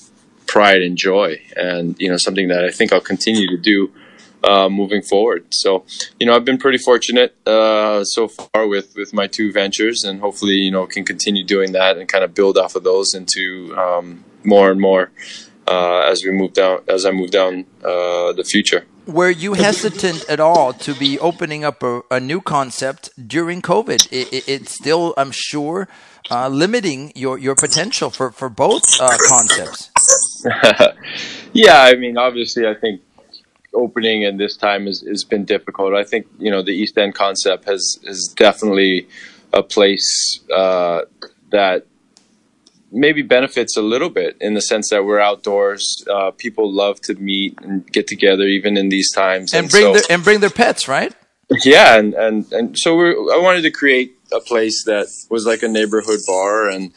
pride 0.47 0.81
and 0.81 0.97
joy 0.97 1.41
and, 1.55 1.95
you 1.99 2.09
know, 2.09 2.17
something 2.17 2.49
that 2.49 2.65
I 2.65 2.71
think 2.71 2.91
I'll 2.91 3.01
continue 3.01 3.47
to 3.47 3.57
do 3.57 3.91
uh, 4.43 4.69
moving 4.69 5.01
forward. 5.01 5.45
So, 5.51 5.85
you 6.19 6.25
know, 6.25 6.35
I've 6.35 6.45
been 6.45 6.57
pretty 6.57 6.77
fortunate 6.77 7.35
uh, 7.47 8.03
so 8.03 8.27
far 8.27 8.67
with 8.67 8.95
with 8.95 9.13
my 9.13 9.27
two 9.27 9.51
ventures, 9.51 10.03
and 10.03 10.19
hopefully, 10.19 10.55
you 10.55 10.71
know, 10.71 10.85
can 10.87 11.05
continue 11.05 11.43
doing 11.43 11.71
that 11.73 11.97
and 11.97 12.07
kind 12.07 12.23
of 12.23 12.33
build 12.33 12.57
off 12.57 12.75
of 12.75 12.83
those 12.83 13.13
into 13.13 13.75
um, 13.77 14.23
more 14.43 14.71
and 14.71 14.79
more 14.79 15.11
uh, 15.67 15.99
as 16.11 16.23
we 16.23 16.31
move 16.31 16.53
down 16.53 16.81
as 16.87 17.05
I 17.05 17.11
move 17.11 17.31
down 17.31 17.65
uh, 17.83 18.33
the 18.33 18.43
future. 18.45 18.85
Were 19.07 19.31
you 19.31 19.53
hesitant 19.53 20.25
at 20.29 20.39
all 20.39 20.73
to 20.73 20.93
be 20.93 21.17
opening 21.19 21.63
up 21.63 21.81
a, 21.81 22.01
a 22.11 22.19
new 22.19 22.39
concept 22.39 23.09
during 23.27 23.61
COVID? 23.61 24.07
It, 24.11 24.31
it, 24.31 24.47
it's 24.47 24.71
still, 24.75 25.15
I'm 25.17 25.31
sure, 25.33 25.87
uh, 26.29 26.47
limiting 26.49 27.11
your, 27.15 27.37
your 27.39 27.55
potential 27.55 28.11
for, 28.11 28.31
for 28.31 28.47
both 28.47 28.83
uh, 29.01 29.17
concepts. 29.27 29.91
yeah, 31.53 31.81
I 31.81 31.95
mean, 31.95 32.17
obviously, 32.17 32.67
I 32.67 32.75
think 32.75 33.01
opening 33.73 34.25
and 34.25 34.39
this 34.39 34.57
time 34.57 34.85
has, 34.85 35.01
has 35.01 35.23
been 35.23 35.45
difficult. 35.45 35.93
I 35.93 36.03
think 36.03 36.27
you 36.39 36.51
know 36.51 36.61
the 36.61 36.71
East 36.71 36.97
End 36.97 37.15
concept 37.15 37.65
has 37.65 37.99
is 38.03 38.33
definitely 38.35 39.07
a 39.53 39.63
place 39.63 40.39
uh, 40.53 41.01
that 41.51 41.85
maybe 42.91 43.21
benefits 43.21 43.77
a 43.77 43.81
little 43.81 44.09
bit 44.09 44.37
in 44.41 44.53
the 44.53 44.61
sense 44.61 44.89
that 44.89 45.05
we're 45.05 45.19
outdoors. 45.19 46.03
Uh, 46.09 46.31
people 46.31 46.71
love 46.71 46.99
to 47.01 47.15
meet 47.15 47.57
and 47.61 47.89
get 47.91 48.07
together 48.07 48.43
even 48.43 48.77
in 48.77 48.89
these 48.89 49.11
times, 49.11 49.53
and, 49.53 49.63
and 49.63 49.71
bring 49.71 49.83
so, 49.83 49.93
their 49.93 50.03
and 50.09 50.23
bring 50.23 50.39
their 50.39 50.49
pets, 50.49 50.87
right? 50.87 51.13
Yeah, 51.63 51.97
and 51.97 52.13
and 52.13 52.51
and 52.51 52.77
so 52.77 52.99
I 52.99 53.39
wanted 53.39 53.61
to 53.63 53.71
create 53.71 54.15
a 54.31 54.39
place 54.39 54.85
that 54.85 55.07
was 55.29 55.45
like 55.45 55.63
a 55.63 55.67
neighborhood 55.67 56.19
bar 56.27 56.69
and. 56.69 56.93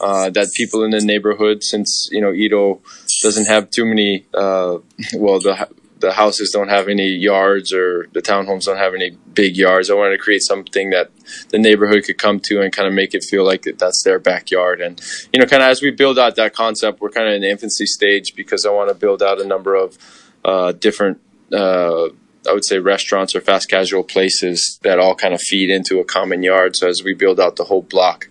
Uh, 0.00 0.30
that 0.30 0.46
people 0.54 0.84
in 0.84 0.92
the 0.92 1.00
neighborhood, 1.00 1.64
since 1.64 2.08
you 2.12 2.20
know 2.20 2.30
EaDo 2.30 2.80
doesn't 3.20 3.46
have 3.46 3.68
too 3.68 3.84
many, 3.84 4.24
uh, 4.32 4.78
well, 5.14 5.40
the 5.40 5.68
the 6.00 6.12
houses 6.12 6.50
don't 6.52 6.68
have 6.68 6.88
any 6.88 7.08
yards 7.08 7.72
or 7.72 8.06
the 8.12 8.22
townhomes 8.22 8.64
don't 8.64 8.76
have 8.76 8.94
any 8.94 9.16
big 9.34 9.56
yards. 9.56 9.90
I 9.90 9.94
wanted 9.94 10.16
to 10.16 10.22
create 10.22 10.42
something 10.42 10.90
that 10.90 11.10
the 11.50 11.58
neighborhood 11.58 12.04
could 12.04 12.18
come 12.18 12.40
to 12.44 12.60
and 12.60 12.72
kind 12.72 12.86
of 12.86 12.94
make 12.94 13.14
it 13.14 13.24
feel 13.24 13.44
like 13.44 13.62
that's 13.78 14.02
their 14.04 14.18
backyard. 14.18 14.80
And, 14.80 15.00
you 15.32 15.40
know, 15.40 15.46
kind 15.46 15.62
of 15.62 15.68
as 15.68 15.82
we 15.82 15.90
build 15.90 16.18
out 16.18 16.36
that 16.36 16.54
concept, 16.54 17.00
we're 17.00 17.10
kind 17.10 17.28
of 17.28 17.34
in 17.34 17.42
the 17.42 17.50
infancy 17.50 17.86
stage 17.86 18.34
because 18.34 18.64
I 18.64 18.70
want 18.70 18.88
to 18.90 18.94
build 18.94 19.22
out 19.22 19.40
a 19.40 19.44
number 19.44 19.74
of 19.74 19.98
uh, 20.44 20.72
different, 20.72 21.20
uh, 21.52 22.06
I 22.48 22.52
would 22.52 22.64
say, 22.64 22.78
restaurants 22.78 23.34
or 23.34 23.40
fast 23.40 23.68
casual 23.68 24.04
places 24.04 24.78
that 24.82 24.98
all 24.98 25.14
kind 25.14 25.34
of 25.34 25.40
feed 25.40 25.70
into 25.70 25.98
a 25.98 26.04
common 26.04 26.42
yard. 26.42 26.76
So 26.76 26.88
as 26.88 27.02
we 27.04 27.14
build 27.14 27.40
out 27.40 27.56
the 27.56 27.64
whole 27.64 27.82
block, 27.82 28.28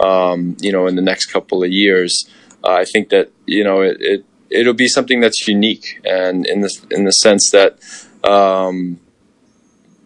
um, 0.00 0.56
you 0.60 0.70
know, 0.70 0.86
in 0.86 0.94
the 0.94 1.02
next 1.02 1.26
couple 1.26 1.64
of 1.64 1.70
years, 1.70 2.28
uh, 2.62 2.72
I 2.72 2.84
think 2.84 3.08
that, 3.10 3.30
you 3.46 3.64
know, 3.64 3.82
it, 3.82 3.96
it 4.00 4.24
it'll 4.50 4.74
be 4.74 4.88
something 4.88 5.20
that's 5.20 5.46
unique, 5.48 6.00
and 6.04 6.46
in 6.46 6.60
the 6.60 6.86
in 6.90 7.04
the 7.04 7.12
sense 7.12 7.50
that, 7.50 7.78
um, 8.24 9.00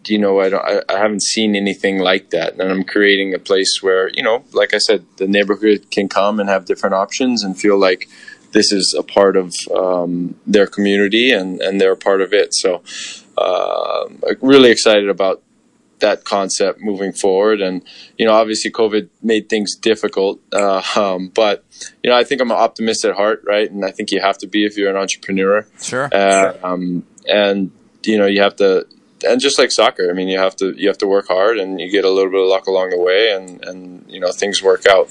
you 0.05 0.17
know, 0.17 0.39
I, 0.39 0.49
don't, 0.49 0.65
I, 0.89 0.97
haven't 0.97 1.23
seen 1.23 1.55
anything 1.55 1.99
like 1.99 2.31
that, 2.31 2.53
and 2.53 2.61
I'm 2.71 2.83
creating 2.83 3.33
a 3.33 3.39
place 3.39 3.79
where 3.81 4.09
you 4.09 4.23
know, 4.23 4.43
like 4.51 4.73
I 4.73 4.79
said, 4.79 5.05
the 5.17 5.27
neighborhood 5.27 5.91
can 5.91 6.09
come 6.09 6.39
and 6.39 6.49
have 6.49 6.65
different 6.65 6.95
options 6.95 7.43
and 7.43 7.59
feel 7.59 7.77
like 7.77 8.07
this 8.51 8.71
is 8.71 8.95
a 8.97 9.03
part 9.03 9.35
of 9.35 9.53
um, 9.75 10.35
their 10.47 10.67
community 10.67 11.31
and 11.31 11.61
and 11.61 11.79
they're 11.79 11.93
a 11.93 11.97
part 11.97 12.21
of 12.21 12.33
it. 12.33 12.53
So, 12.53 12.81
uh, 13.37 14.09
really 14.41 14.71
excited 14.71 15.09
about 15.09 15.42
that 16.03 16.25
concept 16.25 16.79
moving 16.81 17.13
forward. 17.13 17.61
And 17.61 17.83
you 18.17 18.25
know, 18.25 18.33
obviously, 18.33 18.71
COVID 18.71 19.09
made 19.21 19.49
things 19.49 19.75
difficult. 19.75 20.39
Uh, 20.53 20.83
um, 20.95 21.29
but 21.33 21.65
you 22.03 22.09
know, 22.09 22.15
I 22.15 22.23
think 22.23 22.41
I'm 22.41 22.51
an 22.51 22.57
optimist 22.57 23.03
at 23.05 23.15
heart, 23.15 23.43
right? 23.47 23.69
And 23.69 23.83
I 23.83 23.91
think 23.91 24.11
you 24.11 24.21
have 24.21 24.37
to 24.39 24.47
be 24.47 24.65
if 24.65 24.77
you're 24.77 24.89
an 24.89 24.97
entrepreneur. 24.97 25.65
Sure. 25.81 26.09
Uh, 26.13 26.53
um, 26.63 27.05
and 27.27 27.71
you 28.03 28.17
know, 28.17 28.27
you 28.27 28.41
have 28.41 28.55
to. 28.57 28.85
And 29.25 29.39
just 29.39 29.57
like 29.57 29.71
soccer, 29.71 30.09
I 30.09 30.13
mean, 30.13 30.27
you 30.27 30.37
have 30.37 30.55
to 30.57 30.73
you 30.77 30.89
have 30.89 30.97
to 30.97 31.07
work 31.07 31.27
hard, 31.29 31.57
and 31.57 31.79
you 31.79 31.89
get 31.89 32.03
a 32.03 32.09
little 32.09 32.29
bit 32.29 32.41
of 32.41 32.47
luck 32.47 32.67
along 32.67 32.89
the 32.89 32.99
way, 32.99 33.31
and 33.31 33.63
and 33.65 34.05
you 34.09 34.19
know 34.19 34.31
things 34.33 34.61
work 34.61 34.85
out 34.85 35.09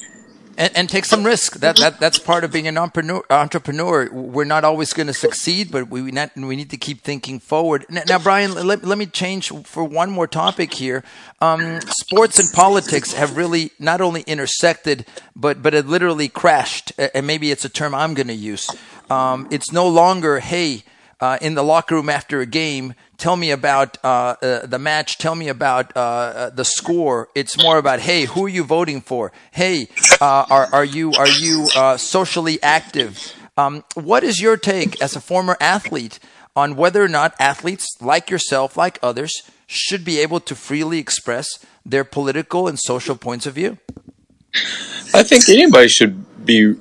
and, 0.59 0.76
and, 0.76 0.88
take 0.88 1.04
some 1.04 1.25
risk. 1.25 1.54
That 1.54 1.76
that 1.76 2.00
that's 2.00 2.18
part 2.18 2.44
of 2.44 2.52
being 2.52 2.68
an 2.68 2.78
entrepreneur. 2.78 3.23
Entrepreneur. 3.30 4.09
We're 4.12 4.44
not 4.44 4.64
always 4.64 4.92
going 4.92 5.06
to 5.06 5.14
succeed, 5.14 5.71
but 5.71 5.88
we 5.88 6.02
not, 6.11 6.37
we 6.37 6.56
need 6.56 6.71
to 6.71 6.76
keep 6.76 7.02
thinking 7.02 7.40
forward. 7.40 7.87
Now, 7.88 8.18
Brian, 8.18 8.54
let, 8.54 8.85
let 8.85 8.99
me 8.99 9.06
change 9.06 9.50
for 9.64 9.85
one 9.85 10.11
more 10.11 10.26
topic 10.26 10.75
here. 10.75 11.02
Um, 11.40 11.80
sports 11.82 12.38
and 12.38 12.49
politics 12.52 13.12
have 13.12 13.37
really 13.37 13.71
not 13.78 14.00
only 14.00 14.23
intersected, 14.23 15.06
but 15.35 15.62
but 15.62 15.75
it 15.75 15.87
literally 15.87 16.28
crashed. 16.28 16.92
And 16.99 17.26
maybe 17.26 17.50
it's 17.50 17.64
a 17.64 17.71
term 17.71 17.94
I'm 17.94 18.14
going 18.14 18.28
to 18.28 18.35
use. 18.35 18.68
Um, 19.11 19.49
it's 19.50 19.73
no 19.73 19.88
longer 19.88 20.40
hey 20.40 20.85
uh, 21.23 21.38
in 21.41 21.55
the 21.55 21.62
locker 21.62 21.95
room 21.95 22.09
after 22.09 22.41
a 22.41 22.47
game, 22.47 22.95
tell 23.17 23.37
me 23.37 23.52
about 23.52 23.97
uh, 24.02 24.35
uh, 24.43 24.67
the 24.67 24.79
match, 24.79 25.19
tell 25.19 25.37
me 25.37 25.47
about 25.49 25.97
uh, 25.97 26.00
uh, 26.00 26.50
the 26.50 26.64
score. 26.64 27.29
It's 27.37 27.57
more 27.62 27.79
about, 27.79 28.00
hey, 28.00 28.25
who 28.25 28.47
are 28.47 28.49
you 28.49 28.64
voting 28.64 29.00
for? 29.00 29.31
Hey, 29.52 29.87
uh, 30.21 30.45
are, 30.50 30.69
are 30.73 30.85
you 30.85 31.12
are 31.12 31.29
you 31.29 31.69
socially 31.97 32.61
active? 32.61 33.35
Um, 33.57 33.85
what 33.95 34.25
is 34.25 34.41
your 34.41 34.57
take 34.57 35.00
as 35.00 35.14
a 35.14 35.21
former 35.21 35.57
athlete 35.61 36.19
on 36.57 36.75
whether 36.75 37.05
or 37.05 37.09
not 37.09 37.37
athletes 37.38 37.87
like 38.00 38.29
yourself, 38.29 38.76
like 38.76 38.99
others, 39.00 39.33
should 39.69 40.05
be 40.05 40.19
able 40.19 40.41
to 40.41 40.57
freely 40.57 40.99
express 40.99 41.47
their 41.87 42.02
political 42.02 42.67
and 42.67 42.81
social 42.81 43.17
points 43.17 43.47
of 43.47 43.55
view? 43.55 43.79
I 45.14 45.23
think 45.23 45.49
anybody 45.49 45.87
should 45.88 46.45
be 46.45 46.75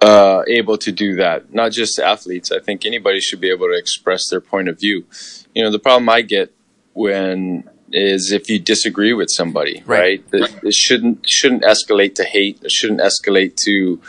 uh, 0.00 0.42
able 0.46 0.76
to 0.78 0.92
do 0.92 1.16
that. 1.16 1.52
Not 1.52 1.72
just 1.72 1.98
athletes. 1.98 2.52
I 2.52 2.60
think 2.60 2.84
anybody 2.84 3.20
should 3.20 3.40
be 3.40 3.50
able 3.50 3.66
to 3.66 3.76
express 3.76 4.28
their 4.28 4.40
point 4.40 4.68
of 4.68 4.78
view. 4.78 5.06
You 5.54 5.62
know, 5.62 5.70
the 5.70 5.78
problem 5.78 6.08
I 6.08 6.22
get 6.22 6.52
when 6.92 7.68
is 7.92 8.32
if 8.32 8.50
you 8.50 8.58
disagree 8.58 9.12
with 9.12 9.30
somebody, 9.30 9.82
right? 9.86 10.24
right? 10.32 10.54
It, 10.62 10.74
shouldn't 10.74 11.28
shouldn't 11.28 11.62
escalate 11.62 12.14
to 12.16 12.24
hate. 12.24 12.62
It 12.62 12.70
shouldn't 12.70 13.00
escalate 13.00 13.56
to 13.64 14.00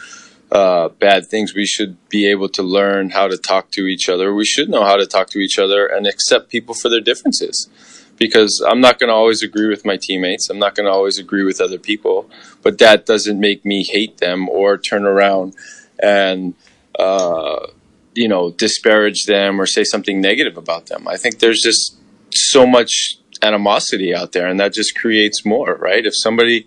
uh, 0.51 0.89
bad 0.89 1.27
things. 1.27 1.53
We 1.53 1.65
should 1.65 1.97
be 2.09 2.29
able 2.29 2.49
to 2.49 2.63
learn 2.63 3.11
how 3.11 3.27
to 3.27 3.37
talk 3.37 3.71
to 3.71 3.85
each 3.85 4.09
other. 4.09 4.33
We 4.33 4.45
should 4.45 4.69
know 4.69 4.83
how 4.83 4.97
to 4.97 5.05
talk 5.05 5.29
to 5.31 5.39
each 5.39 5.59
other 5.59 5.85
and 5.85 6.07
accept 6.07 6.49
people 6.49 6.73
for 6.73 6.89
their 6.89 7.01
differences. 7.01 7.69
Because 8.17 8.63
I'm 8.67 8.81
not 8.81 8.97
going 8.97 9.09
to 9.09 9.13
always 9.13 9.43
agree 9.43 9.67
with 9.67 9.85
my 9.85 9.95
teammates. 9.95 10.49
I'm 10.49 10.57
not 10.57 10.73
going 10.73 10.87
to 10.87 10.91
always 10.91 11.19
agree 11.19 11.43
with 11.43 11.61
other 11.61 11.77
people. 11.77 12.27
But 12.63 12.79
that 12.79 13.05
doesn't 13.05 13.39
make 13.39 13.63
me 13.63 13.83
hate 13.83 14.17
them 14.17 14.49
or 14.49 14.79
turn 14.79 15.05
around 15.05 15.53
and 15.99 16.53
uh, 16.97 17.67
you 18.13 18.27
know 18.27 18.51
disparage 18.51 19.25
them 19.25 19.59
or 19.59 19.65
say 19.65 19.83
something 19.83 20.19
negative 20.21 20.57
about 20.57 20.87
them. 20.87 21.07
I 21.07 21.17
think 21.17 21.39
there's 21.39 21.61
just 21.61 21.97
so 22.31 22.65
much 22.65 23.17
animosity 23.41 24.13
out 24.13 24.31
there, 24.31 24.47
and 24.47 24.59
that 24.59 24.73
just 24.73 24.97
creates 24.97 25.45
more. 25.45 25.75
Right? 25.75 26.05
If 26.05 26.13
somebody 26.15 26.65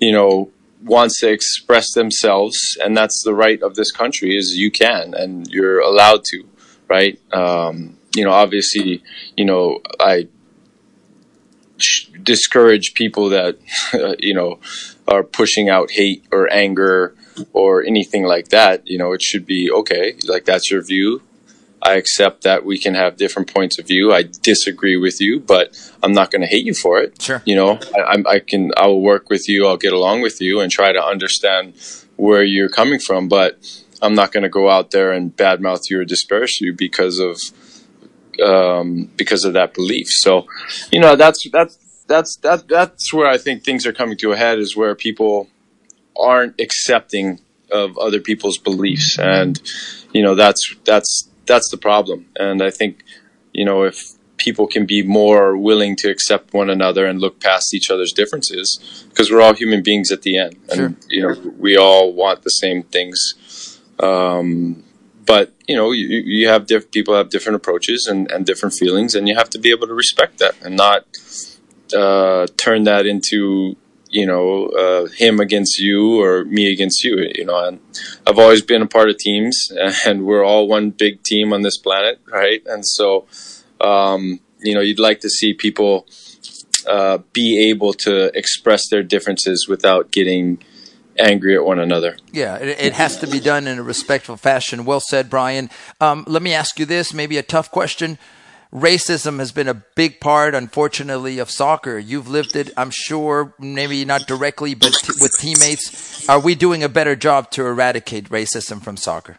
you 0.00 0.12
know 0.12 0.50
wants 0.82 1.20
to 1.20 1.30
express 1.30 1.92
themselves, 1.94 2.58
and 2.82 2.96
that's 2.96 3.22
the 3.24 3.34
right 3.34 3.60
of 3.62 3.74
this 3.74 3.90
country, 3.90 4.36
is 4.36 4.56
you 4.56 4.70
can 4.70 5.14
and 5.14 5.46
you're 5.48 5.80
allowed 5.80 6.24
to. 6.24 6.44
Right? 6.88 7.20
Um, 7.32 7.98
you 8.14 8.24
know, 8.24 8.32
obviously, 8.32 9.02
you 9.36 9.44
know, 9.44 9.80
I 10.00 10.28
discourage 12.22 12.94
people 12.94 13.28
that 13.30 13.58
you 14.20 14.34
know 14.34 14.58
are 15.06 15.22
pushing 15.22 15.68
out 15.68 15.90
hate 15.90 16.24
or 16.30 16.52
anger 16.52 17.14
or 17.52 17.84
anything 17.84 18.24
like 18.24 18.48
that, 18.48 18.86
you 18.86 18.98
know, 18.98 19.12
it 19.12 19.22
should 19.22 19.46
be 19.46 19.70
okay. 19.70 20.14
Like 20.26 20.44
that's 20.44 20.70
your 20.70 20.82
view. 20.82 21.22
I 21.80 21.94
accept 21.94 22.42
that 22.42 22.64
we 22.64 22.76
can 22.76 22.94
have 22.94 23.16
different 23.16 23.54
points 23.54 23.78
of 23.78 23.86
view. 23.86 24.12
I 24.12 24.24
disagree 24.42 24.96
with 24.96 25.20
you, 25.20 25.38
but 25.38 25.78
I'm 26.02 26.12
not 26.12 26.32
going 26.32 26.42
to 26.42 26.48
hate 26.48 26.66
you 26.66 26.74
for 26.74 26.98
it. 26.98 27.22
Sure. 27.22 27.40
You 27.44 27.54
know, 27.54 27.78
I, 27.96 28.22
I 28.26 28.38
can, 28.40 28.72
I 28.76 28.88
will 28.88 29.00
work 29.00 29.30
with 29.30 29.48
you. 29.48 29.64
I'll 29.64 29.76
get 29.76 29.92
along 29.92 30.22
with 30.22 30.40
you 30.40 30.58
and 30.58 30.72
try 30.72 30.92
to 30.92 31.00
understand 31.00 31.74
where 32.16 32.42
you're 32.42 32.68
coming 32.68 32.98
from. 32.98 33.28
But 33.28 33.60
I'm 34.02 34.14
not 34.14 34.32
going 34.32 34.42
to 34.42 34.48
go 34.48 34.68
out 34.68 34.90
there 34.90 35.12
and 35.12 35.34
badmouth 35.36 35.88
you 35.88 36.00
or 36.00 36.04
disparage 36.04 36.60
you 36.60 36.72
because 36.72 37.20
of, 37.20 37.38
um, 38.44 39.08
because 39.16 39.44
of 39.44 39.52
that 39.52 39.72
belief. 39.72 40.08
So, 40.08 40.46
you 40.90 40.98
know, 40.98 41.14
that's, 41.14 41.48
that's, 41.48 41.78
that's, 42.08 42.36
that, 42.38 42.66
that's 42.66 43.12
where 43.12 43.28
I 43.28 43.38
think 43.38 43.62
things 43.62 43.86
are 43.86 43.92
coming 43.92 44.16
to 44.18 44.32
a 44.32 44.36
head 44.36 44.58
is 44.58 44.76
where 44.76 44.96
people, 44.96 45.48
aren't 46.18 46.60
accepting 46.60 47.40
of 47.70 47.98
other 47.98 48.20
people's 48.20 48.58
beliefs, 48.58 49.18
and 49.18 49.60
you 50.12 50.22
know 50.22 50.34
that's 50.34 50.74
that's 50.84 51.28
that's 51.46 51.70
the 51.70 51.76
problem. 51.76 52.26
And 52.36 52.62
I 52.62 52.70
think 52.70 53.02
you 53.52 53.64
know 53.64 53.82
if 53.84 54.12
people 54.36 54.66
can 54.66 54.86
be 54.86 55.02
more 55.02 55.56
willing 55.56 55.96
to 55.96 56.08
accept 56.08 56.54
one 56.54 56.70
another 56.70 57.04
and 57.04 57.20
look 57.20 57.40
past 57.40 57.74
each 57.74 57.90
other's 57.90 58.12
differences, 58.12 59.06
because 59.08 59.30
we're 59.30 59.40
all 59.40 59.54
human 59.54 59.82
beings 59.82 60.10
at 60.10 60.22
the 60.22 60.38
end, 60.38 60.56
and 60.70 60.78
sure. 60.78 60.96
you 61.08 61.22
know 61.22 61.52
we 61.58 61.76
all 61.76 62.12
want 62.12 62.42
the 62.42 62.50
same 62.50 62.82
things. 62.82 63.80
Um, 64.00 64.84
but 65.26 65.52
you 65.66 65.76
know 65.76 65.92
you, 65.92 66.06
you 66.06 66.48
have 66.48 66.66
diff- 66.66 66.90
people 66.90 67.14
have 67.14 67.28
different 67.28 67.56
approaches 67.56 68.06
and, 68.06 68.30
and 68.30 68.46
different 68.46 68.74
feelings, 68.74 69.14
and 69.14 69.28
you 69.28 69.36
have 69.36 69.50
to 69.50 69.58
be 69.58 69.70
able 69.70 69.86
to 69.86 69.94
respect 69.94 70.38
that 70.38 70.54
and 70.62 70.76
not 70.76 71.04
uh, 71.94 72.46
turn 72.56 72.84
that 72.84 73.06
into 73.06 73.76
you 74.10 74.26
know, 74.26 74.66
uh, 74.66 75.06
him 75.06 75.40
against 75.40 75.78
you 75.78 76.22
or 76.22 76.44
me 76.44 76.72
against 76.72 77.04
you. 77.04 77.30
You 77.34 77.44
know, 77.44 77.64
and 77.66 77.80
I've 78.26 78.38
always 78.38 78.62
been 78.62 78.82
a 78.82 78.86
part 78.86 79.08
of 79.10 79.18
teams, 79.18 79.70
and 80.06 80.24
we're 80.26 80.44
all 80.44 80.68
one 80.68 80.90
big 80.90 81.22
team 81.22 81.52
on 81.52 81.62
this 81.62 81.78
planet, 81.78 82.20
right? 82.30 82.62
And 82.66 82.86
so, 82.86 83.26
um, 83.80 84.40
you 84.60 84.74
know, 84.74 84.80
you'd 84.80 84.98
like 84.98 85.20
to 85.20 85.30
see 85.30 85.52
people 85.54 86.06
uh, 86.88 87.18
be 87.32 87.68
able 87.70 87.92
to 87.92 88.36
express 88.36 88.88
their 88.88 89.02
differences 89.02 89.66
without 89.68 90.10
getting 90.10 90.58
angry 91.18 91.54
at 91.54 91.64
one 91.64 91.78
another. 91.78 92.16
Yeah, 92.32 92.56
it, 92.56 92.80
it, 92.80 92.92
has 92.92 93.16
to 93.18 93.26
be 93.26 93.40
done 93.40 93.66
in 93.66 93.78
a 93.78 93.82
respectful 93.82 94.36
fashion. 94.36 94.84
Well 94.84 95.00
said, 95.00 95.28
Brian. 95.28 95.68
Um, 96.00 96.24
let 96.28 96.42
me 96.42 96.54
ask 96.54 96.78
you 96.78 96.86
this, 96.86 97.12
maybe 97.12 97.36
a 97.38 97.42
tough 97.42 97.70
question 97.70 98.18
racism 98.72 99.38
has 99.38 99.52
been 99.52 99.68
a 99.68 99.74
big 99.74 100.20
part, 100.20 100.54
unfortunately, 100.54 101.38
of 101.38 101.50
soccer. 101.50 101.98
You've 101.98 102.28
lived 102.28 102.56
it, 102.56 102.70
I'm 102.76 102.90
sure, 102.90 103.54
maybe 103.58 104.04
not 104.04 104.26
directly, 104.26 104.74
but 104.74 104.92
t- 104.92 105.12
with 105.20 105.36
teammates. 105.38 106.28
Are 106.28 106.40
we 106.40 106.54
doing 106.54 106.82
a 106.82 106.88
better 106.88 107.16
job 107.16 107.50
to 107.52 107.64
eradicate 107.64 108.28
racism 108.28 108.82
from 108.82 108.96
soccer? 108.96 109.38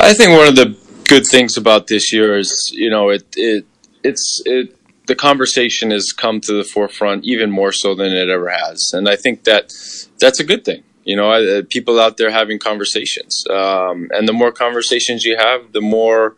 I 0.00 0.14
think 0.14 0.36
one 0.36 0.48
of 0.48 0.56
the 0.56 0.76
good 1.08 1.26
things 1.26 1.56
about 1.56 1.86
this 1.86 2.12
year 2.12 2.38
is, 2.38 2.70
you 2.72 2.90
know, 2.90 3.10
it 3.10 3.24
it 3.36 3.64
it's 4.02 4.42
it 4.44 4.76
the 5.06 5.14
conversation 5.14 5.90
has 5.90 6.12
come 6.12 6.40
to 6.40 6.52
the 6.52 6.64
forefront 6.64 7.24
even 7.24 7.50
more 7.50 7.72
so 7.72 7.94
than 7.94 8.12
it 8.12 8.28
ever 8.28 8.48
has, 8.48 8.90
and 8.92 9.08
I 9.08 9.16
think 9.16 9.44
that 9.44 9.72
that's 10.20 10.40
a 10.40 10.44
good 10.44 10.64
thing. 10.64 10.82
You 11.04 11.16
know, 11.16 11.32
uh, 11.32 11.62
people 11.68 11.98
out 11.98 12.16
there 12.16 12.30
having 12.30 12.58
conversations, 12.58 13.44
um, 13.50 14.08
and 14.12 14.28
the 14.28 14.32
more 14.32 14.52
conversations 14.52 15.24
you 15.24 15.36
have, 15.36 15.72
the 15.72 15.80
more 15.80 16.36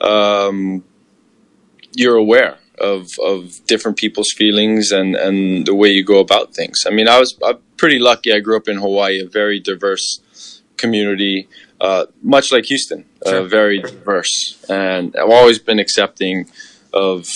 um, 0.00 0.84
you're 1.94 2.16
aware 2.16 2.58
of 2.80 3.10
of 3.18 3.60
different 3.66 3.96
people's 3.96 4.32
feelings 4.32 4.92
and 4.92 5.16
and 5.16 5.66
the 5.66 5.74
way 5.74 5.88
you 5.88 6.04
go 6.04 6.20
about 6.20 6.54
things. 6.54 6.84
I 6.86 6.90
mean, 6.90 7.08
I 7.08 7.18
was 7.18 7.36
I'm 7.44 7.58
pretty 7.76 7.98
lucky. 7.98 8.32
I 8.32 8.40
grew 8.40 8.56
up 8.56 8.68
in 8.68 8.78
Hawaii, 8.78 9.20
a 9.20 9.28
very 9.28 9.60
diverse 9.60 10.62
community, 10.76 11.48
uh, 11.80 12.06
much 12.22 12.52
like 12.52 12.66
Houston, 12.66 13.04
uh, 13.26 13.30
sure. 13.30 13.40
uh, 13.40 13.44
very 13.44 13.80
diverse, 13.80 14.64
and 14.68 15.14
I've 15.16 15.30
always 15.30 15.58
been 15.58 15.78
accepting 15.78 16.48
of 16.92 17.28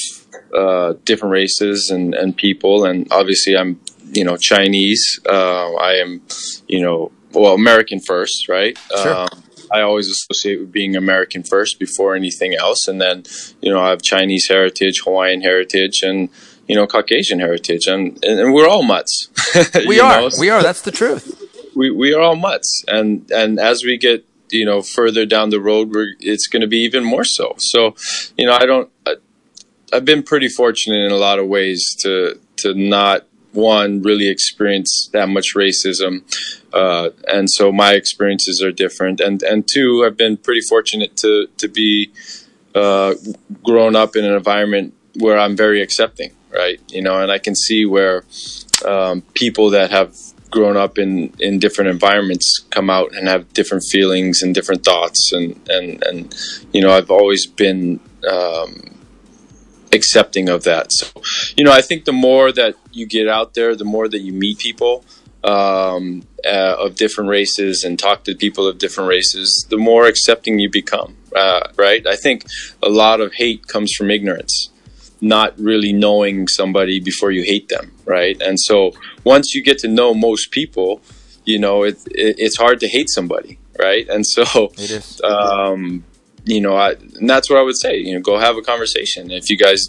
uh, 0.57 0.95
different 1.05 1.33
races 1.33 1.91
and 1.91 2.15
and 2.15 2.37
people. 2.37 2.85
And 2.85 3.09
obviously, 3.11 3.57
I'm 3.57 3.81
you 4.13 4.25
know 4.25 4.37
Chinese. 4.37 5.21
Uh, 5.29 5.75
I 5.75 5.95
am 5.95 6.23
you 6.69 6.81
know 6.81 7.13
well 7.33 7.55
American 7.55 8.01
first, 8.01 8.49
right? 8.49 8.79
Sure. 9.03 9.15
Um, 9.15 9.43
I 9.73 9.81
always 9.81 10.09
associate 10.09 10.61
with 10.61 10.73
being 10.73 10.97
American 10.97 11.43
first 11.43 11.79
before 11.79 12.15
anything 12.15 12.55
else, 12.55 12.87
and 12.87 13.01
then 13.01 13.25
you 13.61 13.73
know 13.73 13.81
I 13.81 13.91
have 13.91 14.03
Chinese 14.03 14.47
heritage, 14.49 15.01
Hawaiian 15.05 15.41
heritage, 15.41 16.03
and 16.03 16.29
you 16.69 16.77
know 16.77 16.87
Caucasian 16.87 17.41
heritage, 17.41 17.87
and 17.87 18.23
and, 18.25 18.53
we're 18.53 18.69
all 18.69 18.83
mutts. 18.83 19.29
we 19.87 19.99
are, 20.01 20.21
know? 20.21 20.31
we 20.39 20.51
are. 20.51 20.63
That's 20.63 20.83
the 20.83 20.91
truth. 20.91 21.39
We 21.75 21.91
we 21.91 22.13
are 22.15 22.21
all 22.21 22.37
mutts, 22.37 22.85
and 22.87 23.31
and 23.31 23.59
as 23.59 23.83
we 23.83 23.97
get 23.97 24.27
you 24.51 24.67
know 24.67 24.83
further 24.83 25.25
down 25.25 25.51
the 25.51 25.61
road, 25.61 25.95
we're 25.95 26.15
it's 26.21 26.47
going 26.47 26.61
to 26.61 26.69
be 26.69 26.79
even 26.79 27.05
more 27.05 27.25
so. 27.25 27.55
So, 27.59 27.95
you 28.37 28.47
know, 28.47 28.55
I 28.55 28.67
don't. 28.67 28.91
I, 29.07 29.17
I've 29.93 30.05
been 30.05 30.23
pretty 30.23 30.49
fortunate 30.49 31.05
in 31.05 31.13
a 31.13 31.17
lot 31.17 31.39
of 31.39 31.47
ways 31.49 31.95
to 32.01 32.39
to 32.59 32.75
not 32.75 33.27
one 33.53 34.03
really 34.03 34.29
experience 34.29 35.09
that 35.13 35.29
much 35.29 35.55
racism, 35.55 36.23
uh, 36.73 37.11
and 37.29 37.51
so 37.51 37.73
my 37.73 37.95
experiences 37.95 38.63
are 38.63 38.73
different. 38.73 39.21
And 39.21 39.43
and 39.43 39.67
two, 39.67 40.05
I've 40.05 40.17
been 40.17 40.37
pretty 40.37 40.63
fortunate 40.63 41.17
to 41.19 41.49
to 41.59 41.69
be 41.69 42.13
uh, 42.75 43.15
grown 43.63 43.97
up 43.97 44.17
in 44.17 44.25
an 44.25 44.35
environment 44.35 44.95
where 45.17 45.39
I'm 45.39 45.57
very 45.57 45.83
accepting, 45.83 46.33
right? 46.51 46.81
You 46.89 47.03
know, 47.03 47.21
and 47.21 47.31
I 47.31 47.39
can 47.39 47.55
see 47.55 47.85
where 47.85 48.25
um, 48.87 49.23
people 49.35 49.71
that 49.71 49.91
have 49.91 50.17
grown 50.51 50.77
up 50.77 50.99
in, 50.99 51.33
in 51.39 51.59
different 51.59 51.91
environments 51.91 52.61
come 52.71 52.91
out 52.91 53.15
and 53.15 53.27
have 53.27 53.53
different 53.55 53.83
feelings 53.91 54.43
and 54.43 54.55
different 54.55 54.85
thoughts, 54.85 55.33
and 55.33 55.59
and 55.69 56.03
and 56.05 56.35
you 56.73 56.81
know, 56.81 56.93
I've 56.93 57.11
always 57.11 57.47
been. 57.47 58.01
Um, 58.31 58.89
accepting 59.93 60.49
of 60.49 60.65
that 60.65 60.87
so 60.91 61.07
you 61.57 61.65
know 61.65 61.73
i 61.73 61.83
think 61.83 62.05
the 62.05 62.13
more 62.13 62.51
that 62.53 62.75
you 62.93 63.07
get 63.07 63.29
out 63.29 63.55
there 63.55 63.75
the 63.77 63.85
more 63.85 64.09
that 64.09 64.21
you 64.21 64.33
meet 64.33 64.59
people 64.59 65.05
um, 65.45 66.23
uh, 66.45 66.77
of 66.79 66.97
different 66.97 67.31
races 67.31 67.85
and 67.85 67.99
talk 67.99 68.25
to 68.25 68.35
people 68.35 68.67
of 68.67 68.79
different 68.79 69.09
races, 69.09 69.67
the 69.71 69.77
more 69.77 70.07
accepting 70.07 70.59
you 70.59 70.71
become. 70.71 71.17
Uh, 71.35 71.69
right? 71.77 72.07
I 72.07 72.17
think 72.17 72.45
a 72.83 72.89
lot 72.89 73.21
of 73.21 73.35
hate 73.35 73.67
comes 73.67 73.93
from 73.97 74.11
ignorance, 74.11 74.71
not 75.21 75.59
really 75.59 75.93
knowing 75.93 76.47
somebody 76.47 77.01
before 77.01 77.31
you 77.31 77.43
hate 77.43 77.69
them. 77.69 77.93
Right? 78.05 78.41
And 78.41 78.59
so 78.61 78.93
once 79.25 79.55
you 79.55 79.63
get 79.63 79.79
to 79.79 79.89
know 79.89 80.15
most 80.15 80.51
people, 80.51 81.01
you 81.45 81.59
know 81.59 81.83
it, 81.83 81.97
it 82.07 82.37
it's 82.39 82.57
hard 82.57 82.81
to 82.81 82.89
hate 82.89 83.09
somebody. 83.09 83.59
Right? 83.79 84.09
And 84.09 84.27
so 84.27 84.73
it 84.75 84.91
is. 84.91 85.21
Um, 85.23 86.05
you 86.45 86.61
know, 86.61 86.75
I, 86.75 86.93
and 86.93 87.29
that's 87.29 87.49
what 87.49 87.59
I 87.59 87.63
would 87.63 87.79
say. 87.79 87.97
You 87.99 88.15
know, 88.15 88.21
go 88.21 88.39
have 88.39 88.57
a 88.57 88.63
conversation. 88.63 89.31
If 89.31 89.51
you 89.51 89.57
guys 89.57 89.87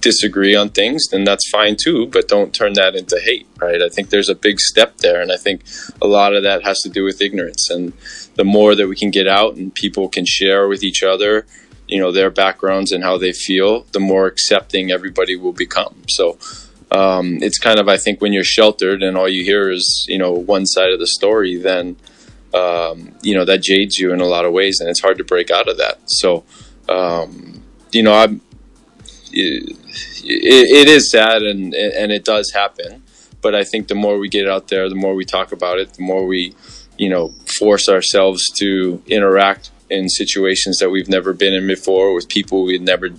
disagree 0.00 0.54
on 0.54 0.68
things, 0.70 1.06
then 1.10 1.24
that's 1.24 1.48
fine 1.50 1.76
too. 1.76 2.06
But 2.06 2.28
don't 2.28 2.52
turn 2.52 2.72
that 2.74 2.94
into 2.94 3.20
hate, 3.20 3.46
right? 3.60 3.80
I 3.82 3.88
think 3.88 4.10
there's 4.10 4.28
a 4.28 4.34
big 4.34 4.58
step 4.58 4.98
there, 4.98 5.20
and 5.20 5.30
I 5.30 5.36
think 5.36 5.64
a 6.00 6.06
lot 6.06 6.34
of 6.34 6.42
that 6.42 6.62
has 6.64 6.80
to 6.80 6.88
do 6.88 7.04
with 7.04 7.20
ignorance. 7.20 7.70
And 7.70 7.92
the 8.34 8.44
more 8.44 8.74
that 8.74 8.88
we 8.88 8.96
can 8.96 9.10
get 9.10 9.28
out 9.28 9.56
and 9.56 9.74
people 9.74 10.08
can 10.08 10.24
share 10.26 10.66
with 10.68 10.82
each 10.82 11.02
other, 11.02 11.46
you 11.88 12.00
know, 12.00 12.10
their 12.10 12.30
backgrounds 12.30 12.90
and 12.92 13.04
how 13.04 13.18
they 13.18 13.32
feel, 13.32 13.82
the 13.92 14.00
more 14.00 14.26
accepting 14.26 14.90
everybody 14.90 15.36
will 15.36 15.52
become. 15.52 15.96
So. 16.08 16.38
Um, 16.90 17.38
it's 17.40 17.58
kind 17.58 17.78
of, 17.80 17.88
I 17.88 17.96
think, 17.96 18.20
when 18.20 18.34
you're 18.34 18.44
sheltered 18.44 19.02
and 19.02 19.16
all 19.16 19.26
you 19.26 19.44
hear 19.44 19.70
is, 19.70 20.04
you 20.10 20.18
know, 20.18 20.32
one 20.32 20.66
side 20.66 20.90
of 20.90 20.98
the 20.98 21.06
story, 21.06 21.56
then, 21.56 21.96
um, 22.54 23.14
you 23.22 23.34
know, 23.34 23.44
that 23.44 23.62
jades 23.62 23.98
you 23.98 24.12
in 24.12 24.20
a 24.20 24.26
lot 24.26 24.44
of 24.44 24.52
ways, 24.52 24.80
and 24.80 24.88
it's 24.88 25.00
hard 25.00 25.18
to 25.18 25.24
break 25.24 25.50
out 25.50 25.68
of 25.68 25.78
that. 25.78 25.98
So, 26.06 26.44
um, 26.88 27.62
you 27.92 28.02
know, 28.02 28.14
I'm, 28.14 28.40
it, 29.32 29.78
it 30.24 30.88
is 30.88 31.10
sad 31.10 31.42
and 31.42 31.74
and 31.74 32.12
it 32.12 32.24
does 32.24 32.52
happen. 32.52 33.02
But 33.40 33.54
I 33.54 33.64
think 33.64 33.88
the 33.88 33.94
more 33.94 34.18
we 34.18 34.28
get 34.28 34.48
out 34.48 34.68
there, 34.68 34.88
the 34.88 34.94
more 34.94 35.14
we 35.14 35.24
talk 35.24 35.52
about 35.52 35.78
it, 35.78 35.94
the 35.94 36.02
more 36.02 36.26
we, 36.26 36.54
you 36.96 37.08
know, 37.08 37.34
force 37.58 37.88
ourselves 37.88 38.46
to 38.58 39.02
interact 39.06 39.70
in 39.90 40.08
situations 40.08 40.78
that 40.78 40.90
we've 40.90 41.08
never 41.08 41.32
been 41.32 41.52
in 41.52 41.66
before 41.66 42.14
with 42.14 42.28
people 42.28 42.64
we've 42.64 42.80
never 42.80 43.10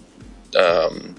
um, 0.57 1.15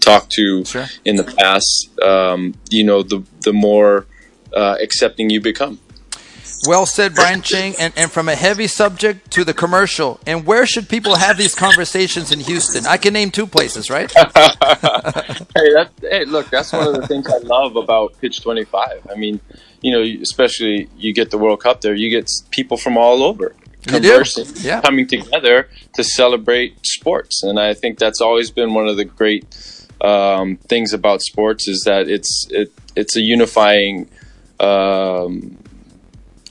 talked 0.00 0.30
to 0.32 0.64
sure. 0.64 0.86
in 1.04 1.16
the 1.16 1.24
past. 1.24 1.90
Um, 2.00 2.54
you 2.70 2.84
know, 2.84 3.02
the 3.02 3.22
the 3.42 3.52
more 3.52 4.06
uh, 4.54 4.76
accepting 4.80 5.30
you 5.30 5.40
become. 5.40 5.78
Well 6.66 6.86
said, 6.86 7.14
Brian 7.14 7.42
Ching. 7.42 7.74
And, 7.78 7.92
and 7.96 8.10
from 8.10 8.28
a 8.28 8.34
heavy 8.34 8.66
subject 8.66 9.30
to 9.32 9.44
the 9.44 9.54
commercial. 9.54 10.20
And 10.26 10.46
where 10.46 10.66
should 10.66 10.88
people 10.88 11.16
have 11.16 11.36
these 11.36 11.54
conversations 11.54 12.32
in 12.32 12.40
Houston? 12.40 12.86
I 12.86 12.96
can 12.96 13.12
name 13.12 13.30
two 13.30 13.46
places, 13.46 13.90
right? 13.90 14.10
hey, 14.16 14.24
that, 14.34 15.90
hey, 16.00 16.24
look, 16.24 16.50
that's 16.50 16.72
one 16.72 16.86
of 16.86 16.94
the 16.94 17.06
things 17.06 17.26
I 17.28 17.38
love 17.38 17.76
about 17.76 18.18
Pitch 18.20 18.42
25. 18.42 19.08
I 19.10 19.14
mean, 19.16 19.40
you 19.82 19.92
know, 19.92 20.02
especially 20.22 20.88
you 20.96 21.12
get 21.12 21.30
the 21.30 21.38
World 21.38 21.60
Cup 21.60 21.80
there, 21.80 21.94
you 21.94 22.10
get 22.10 22.30
people 22.50 22.76
from 22.76 22.96
all 22.96 23.22
over 23.22 23.54
conversing, 23.86 24.46
yeah. 24.64 24.80
coming 24.80 25.06
together 25.06 25.68
to 25.94 26.04
celebrate 26.04 26.74
sports. 26.84 27.42
And 27.42 27.58
I 27.58 27.74
think 27.74 27.98
that's 27.98 28.20
always 28.20 28.50
been 28.50 28.74
one 28.74 28.88
of 28.88 28.96
the 28.96 29.04
great 29.04 29.44
um, 30.00 30.56
things 30.56 30.92
about 30.92 31.22
sports 31.22 31.68
is 31.68 31.82
that 31.86 32.08
it's 32.08 32.46
it, 32.50 32.72
it's 32.96 33.16
a 33.16 33.20
unifying 33.20 34.08
um, 34.60 35.58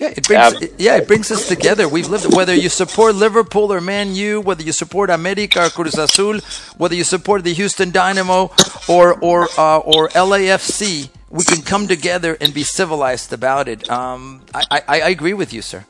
yeah, 0.03 0.13
it 0.17 0.27
brings 0.27 0.61
it, 0.61 0.73
yeah, 0.77 0.95
it 0.97 1.07
brings 1.07 1.31
us 1.31 1.47
together. 1.47 1.87
We've 1.87 2.09
lived 2.09 2.35
whether 2.35 2.53
you 2.53 2.69
support 2.69 3.15
Liverpool 3.15 3.71
or 3.71 3.79
Man 3.79 4.13
U, 4.13 4.41
whether 4.41 4.63
you 4.63 4.73
support 4.73 5.09
America 5.09 5.65
or 5.65 5.69
Cruz 5.69 5.97
Azul, 5.97 6.39
whether 6.77 6.95
you 6.95 7.03
support 7.03 7.43
the 7.43 7.53
Houston 7.53 7.91
Dynamo 7.91 8.51
or 8.89 9.13
or 9.21 9.47
uh, 9.57 9.77
or 9.79 10.09
LAFC, 10.09 11.09
we 11.29 11.43
can 11.45 11.61
come 11.61 11.87
together 11.87 12.37
and 12.41 12.53
be 12.53 12.63
civilized 12.63 13.31
about 13.31 13.67
it. 13.67 13.89
Um, 13.89 14.41
I, 14.53 14.63
I, 14.69 15.01
I 15.07 15.09
agree 15.09 15.33
with 15.33 15.53
you, 15.53 15.61
sir. 15.61 15.85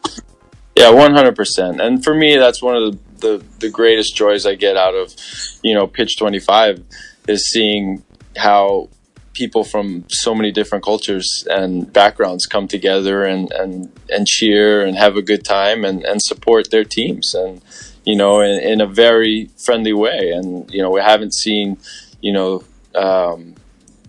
Yeah, 0.75 0.91
one 0.91 1.13
hundred 1.13 1.35
percent. 1.35 1.81
And 1.81 2.03
for 2.03 2.13
me, 2.13 2.37
that's 2.37 2.61
one 2.61 2.75
of 2.75 2.83
the, 2.91 2.99
the 3.19 3.45
the 3.59 3.69
greatest 3.69 4.15
joys 4.15 4.45
I 4.45 4.55
get 4.55 4.77
out 4.77 4.93
of 4.93 5.15
you 5.63 5.73
know 5.73 5.87
Pitch 5.87 6.17
Twenty 6.19 6.39
Five 6.39 6.83
is 7.27 7.49
seeing 7.49 8.03
how 8.37 8.89
people 9.33 9.63
from 9.63 10.05
so 10.09 10.33
many 10.33 10.51
different 10.51 10.83
cultures 10.83 11.45
and 11.49 11.91
backgrounds 11.91 12.45
come 12.45 12.67
together 12.67 13.23
and, 13.23 13.51
and, 13.51 13.91
and 14.09 14.27
cheer 14.27 14.85
and 14.85 14.97
have 14.97 15.17
a 15.17 15.21
good 15.21 15.43
time 15.43 15.83
and, 15.83 16.03
and 16.03 16.21
support 16.21 16.69
their 16.71 16.83
teams 16.83 17.33
and 17.33 17.61
you 18.05 18.15
know 18.15 18.41
in, 18.41 18.59
in 18.59 18.81
a 18.81 18.87
very 18.87 19.49
friendly 19.65 19.93
way. 19.93 20.31
And 20.31 20.69
you 20.71 20.81
know 20.81 20.91
we 20.91 21.01
haven't 21.01 21.33
seen 21.33 21.77
you 22.21 22.33
know 22.33 22.63
um, 22.95 23.55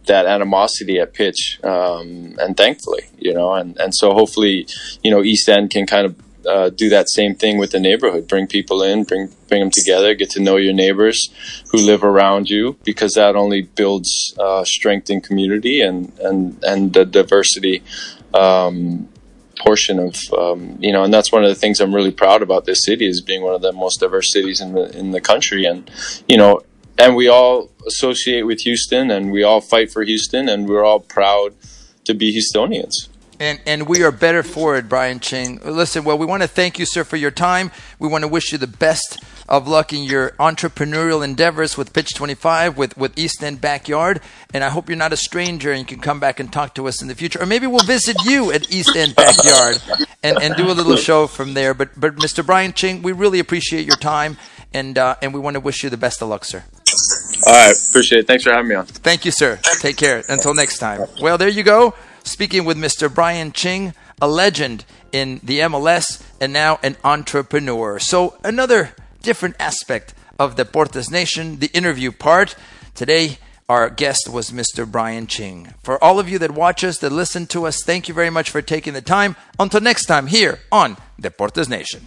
that 0.07 0.27
animosity 0.27 0.99
at 1.01 1.15
pitch 1.15 1.59
um, 1.65 2.37
and 2.39 2.57
thankfully 2.57 3.09
you 3.19 3.33
know 3.33 3.55
and, 3.55 3.79
and 3.79 3.95
so 3.95 4.13
hopefully 4.13 4.67
you 5.03 5.11
know 5.11 5.23
East 5.23 5.49
End 5.49 5.71
can 5.71 5.87
kind 5.87 6.07
of 6.07 6.17
uh, 6.46 6.70
do 6.70 6.88
that 6.88 7.09
same 7.09 7.35
thing 7.35 7.59
with 7.59 7.70
the 7.70 7.80
neighborhood. 7.80 8.28
Bring 8.28 8.46
people 8.46 8.83
in, 8.83 9.04
bring 9.04 9.30
bring 9.48 9.61
them 9.61 9.70
together, 9.70 10.14
get 10.14 10.30
to 10.30 10.40
know 10.40 10.57
your 10.57 10.72
neighbors 10.72 11.30
who 11.70 11.78
live 11.78 12.02
around 12.02 12.50
you, 12.50 12.76
because 12.85 13.12
that 13.14 13.37
only 13.37 13.62
builds 13.62 14.35
uh, 14.38 14.64
strength 14.64 15.11
in 15.11 15.20
community 15.20 15.80
and 15.80 16.12
and 16.20 16.62
and 16.64 16.92
the 16.92 17.04
diversity 17.04 17.83
um, 18.33 19.09
portion 19.59 19.98
of 19.98 20.16
um, 20.37 20.76
you 20.80 20.92
know. 20.92 21.04
And 21.04 21.12
that's 21.12 21.33
one 21.33 21.44
of 21.44 21.48
the 21.48 21.54
things 21.54 21.80
I'm 21.80 21.94
really 21.94 22.12
proud 22.12 22.42
about 22.42 22.64
this 22.64 22.85
city 22.85 23.07
is 23.07 23.20
being 23.20 23.42
one 23.42 23.54
of 23.54 23.62
the 23.62 23.72
most 23.72 24.00
diverse 24.00 24.33
cities 24.33 24.61
in 24.61 24.74
the 24.74 24.96
in 24.98 25.11
the 25.12 25.20
country. 25.20 25.64
And 25.64 25.90
you 26.28 26.37
know, 26.37 26.62
and 26.98 27.16
we 27.16 27.28
all 27.28 27.70
associate 27.87 28.42
with 28.42 28.61
Houston, 28.61 29.11
and 29.11 29.33
we 29.33 29.42
all 29.42 29.61
fight 29.61 29.90
for 29.90 30.02
Houston, 30.02 30.48
and 30.48 30.68
we're 30.68 30.85
all 30.85 31.00
proud 31.00 31.54
to 32.04 32.14
be 32.14 32.37
Houstonians. 32.37 33.09
And, 33.40 33.61
and 33.66 33.88
we 33.88 34.03
are 34.03 34.12
better 34.12 34.42
for 34.42 34.77
it, 34.77 34.88
Brian 34.88 35.20
Ching. 35.20 35.61
Listen, 35.64 36.05
well, 36.05 36.16
we 36.16 36.27
want 36.27 36.42
to 36.42 36.49
thank 36.49 36.79
you, 36.79 36.87
sir, 36.87 37.05
for 37.05 37.16
your 37.16 37.31
time. 37.31 37.70
We 37.99 38.09
want 38.09 38.23
to 38.23 38.29
wish 38.29 38.53
you 38.53 38.59
the 38.59 38.66
best 38.66 39.23
of 39.49 39.68
luck 39.68 39.92
in 39.92 40.05
your 40.05 40.31
entrepreneurial 40.33 41.25
endeavors 41.25 41.77
with 41.77 41.92
Pitch 41.92 42.14
25, 42.14 42.79
with, 42.79 42.97
with 42.97 43.18
East 43.18 43.42
End 43.42 43.61
Backyard. 43.61 44.20
And 44.53 44.62
I 44.62 44.70
hope 44.70 44.88
you're 44.88 44.97
not 44.97 45.12
a 45.12 45.16
stranger 45.16 45.73
and 45.73 45.81
you 45.81 45.85
can 45.85 46.01
come 46.01 46.20
back 46.20 46.40
and 46.40 46.53
talk 46.53 46.75
to 46.77 46.87
us 46.88 47.03
in 47.03 47.09
the 47.09 47.14
future. 47.14 47.42
Or 47.42 47.47
maybe 47.47 47.66
we'll 47.66 47.85
visit 47.85 48.16
you 48.25 48.53
at 48.53 48.73
East 48.73 48.94
End 48.97 49.14
Backyard 49.16 49.83
and, 50.23 50.40
and 50.40 50.55
do 50.57 50.70
a 50.70 50.73
little 50.73 50.97
show 50.97 51.27
from 51.27 51.55
there. 51.55 51.75
But, 51.75 51.99
but 51.99 52.16
Mr. 52.16 52.44
Brian 52.44 52.73
Ching, 52.73 53.03
we 53.03 53.12
really 53.12 53.40
appreciate 53.40 53.85
your 53.85 53.97
time 53.97 54.37
and, 54.73 54.97
uh, 54.97 55.16
and 55.20 55.35
we 55.35 55.40
want 55.40 55.55
to 55.55 55.61
wish 55.61 55.83
you 55.83 55.90
the 55.90 55.97
best 55.97 56.23
of 56.23 56.29
luck, 56.29 56.44
sir. 56.44 56.64
All 57.47 57.53
right. 57.53 57.75
Appreciate 57.90 58.20
it. 58.20 58.27
Thanks 58.27 58.44
for 58.44 58.53
having 58.53 58.68
me 58.68 58.77
on. 58.77 58.87
Thank 58.87 59.25
you, 59.25 59.33
sir. 59.33 59.59
Take 59.81 59.97
care. 59.97 60.23
Until 60.29 60.55
next 60.55 60.79
time. 60.79 61.03
Well, 61.20 61.37
there 61.37 61.49
you 61.49 61.64
go 61.64 61.94
speaking 62.25 62.65
with 62.65 62.77
Mr. 62.77 63.13
Brian 63.13 63.53
Ching, 63.53 63.95
a 64.21 64.27
legend 64.27 64.85
in 65.13 65.41
the 65.45 65.61
MLS 65.61 66.23
and 66.41 66.53
now 66.53 66.81
an 66.83 66.97
entrepreneur. 67.05 67.99
So, 67.99 68.37
another 68.43 68.95
different 69.23 69.57
aspect 69.61 70.15
of 70.39 70.57
Deportes 70.57 71.11
Nation, 71.11 71.59
the 71.61 71.71
interview 71.73 72.11
part. 72.11 72.57
Today, 72.95 73.39
our 73.69 73.89
guest 73.89 74.29
was 74.29 74.51
Mr. 74.51 74.91
Brian 74.91 75.27
Ching. 75.27 75.73
For 75.83 76.03
all 76.03 76.19
of 76.19 76.29
you 76.29 76.39
that 76.41 76.51
watch 76.51 76.85
us, 76.85 76.99
that 76.99 77.11
listen 77.11 77.47
to 77.49 77.67
us, 77.67 77.83
thank 77.83 78.09
you 78.09 78.15
very 78.15 78.31
much 78.31 78.51
for 78.51 78.61
taking 78.61 78.93
the 78.93 79.01
time. 79.01 79.37
Until 79.59 79.81
next 79.81 80.07
time, 80.07 80.27
here 80.27 80.59
on 80.71 80.97
Deportes 81.21 81.69
Nation. 81.69 82.07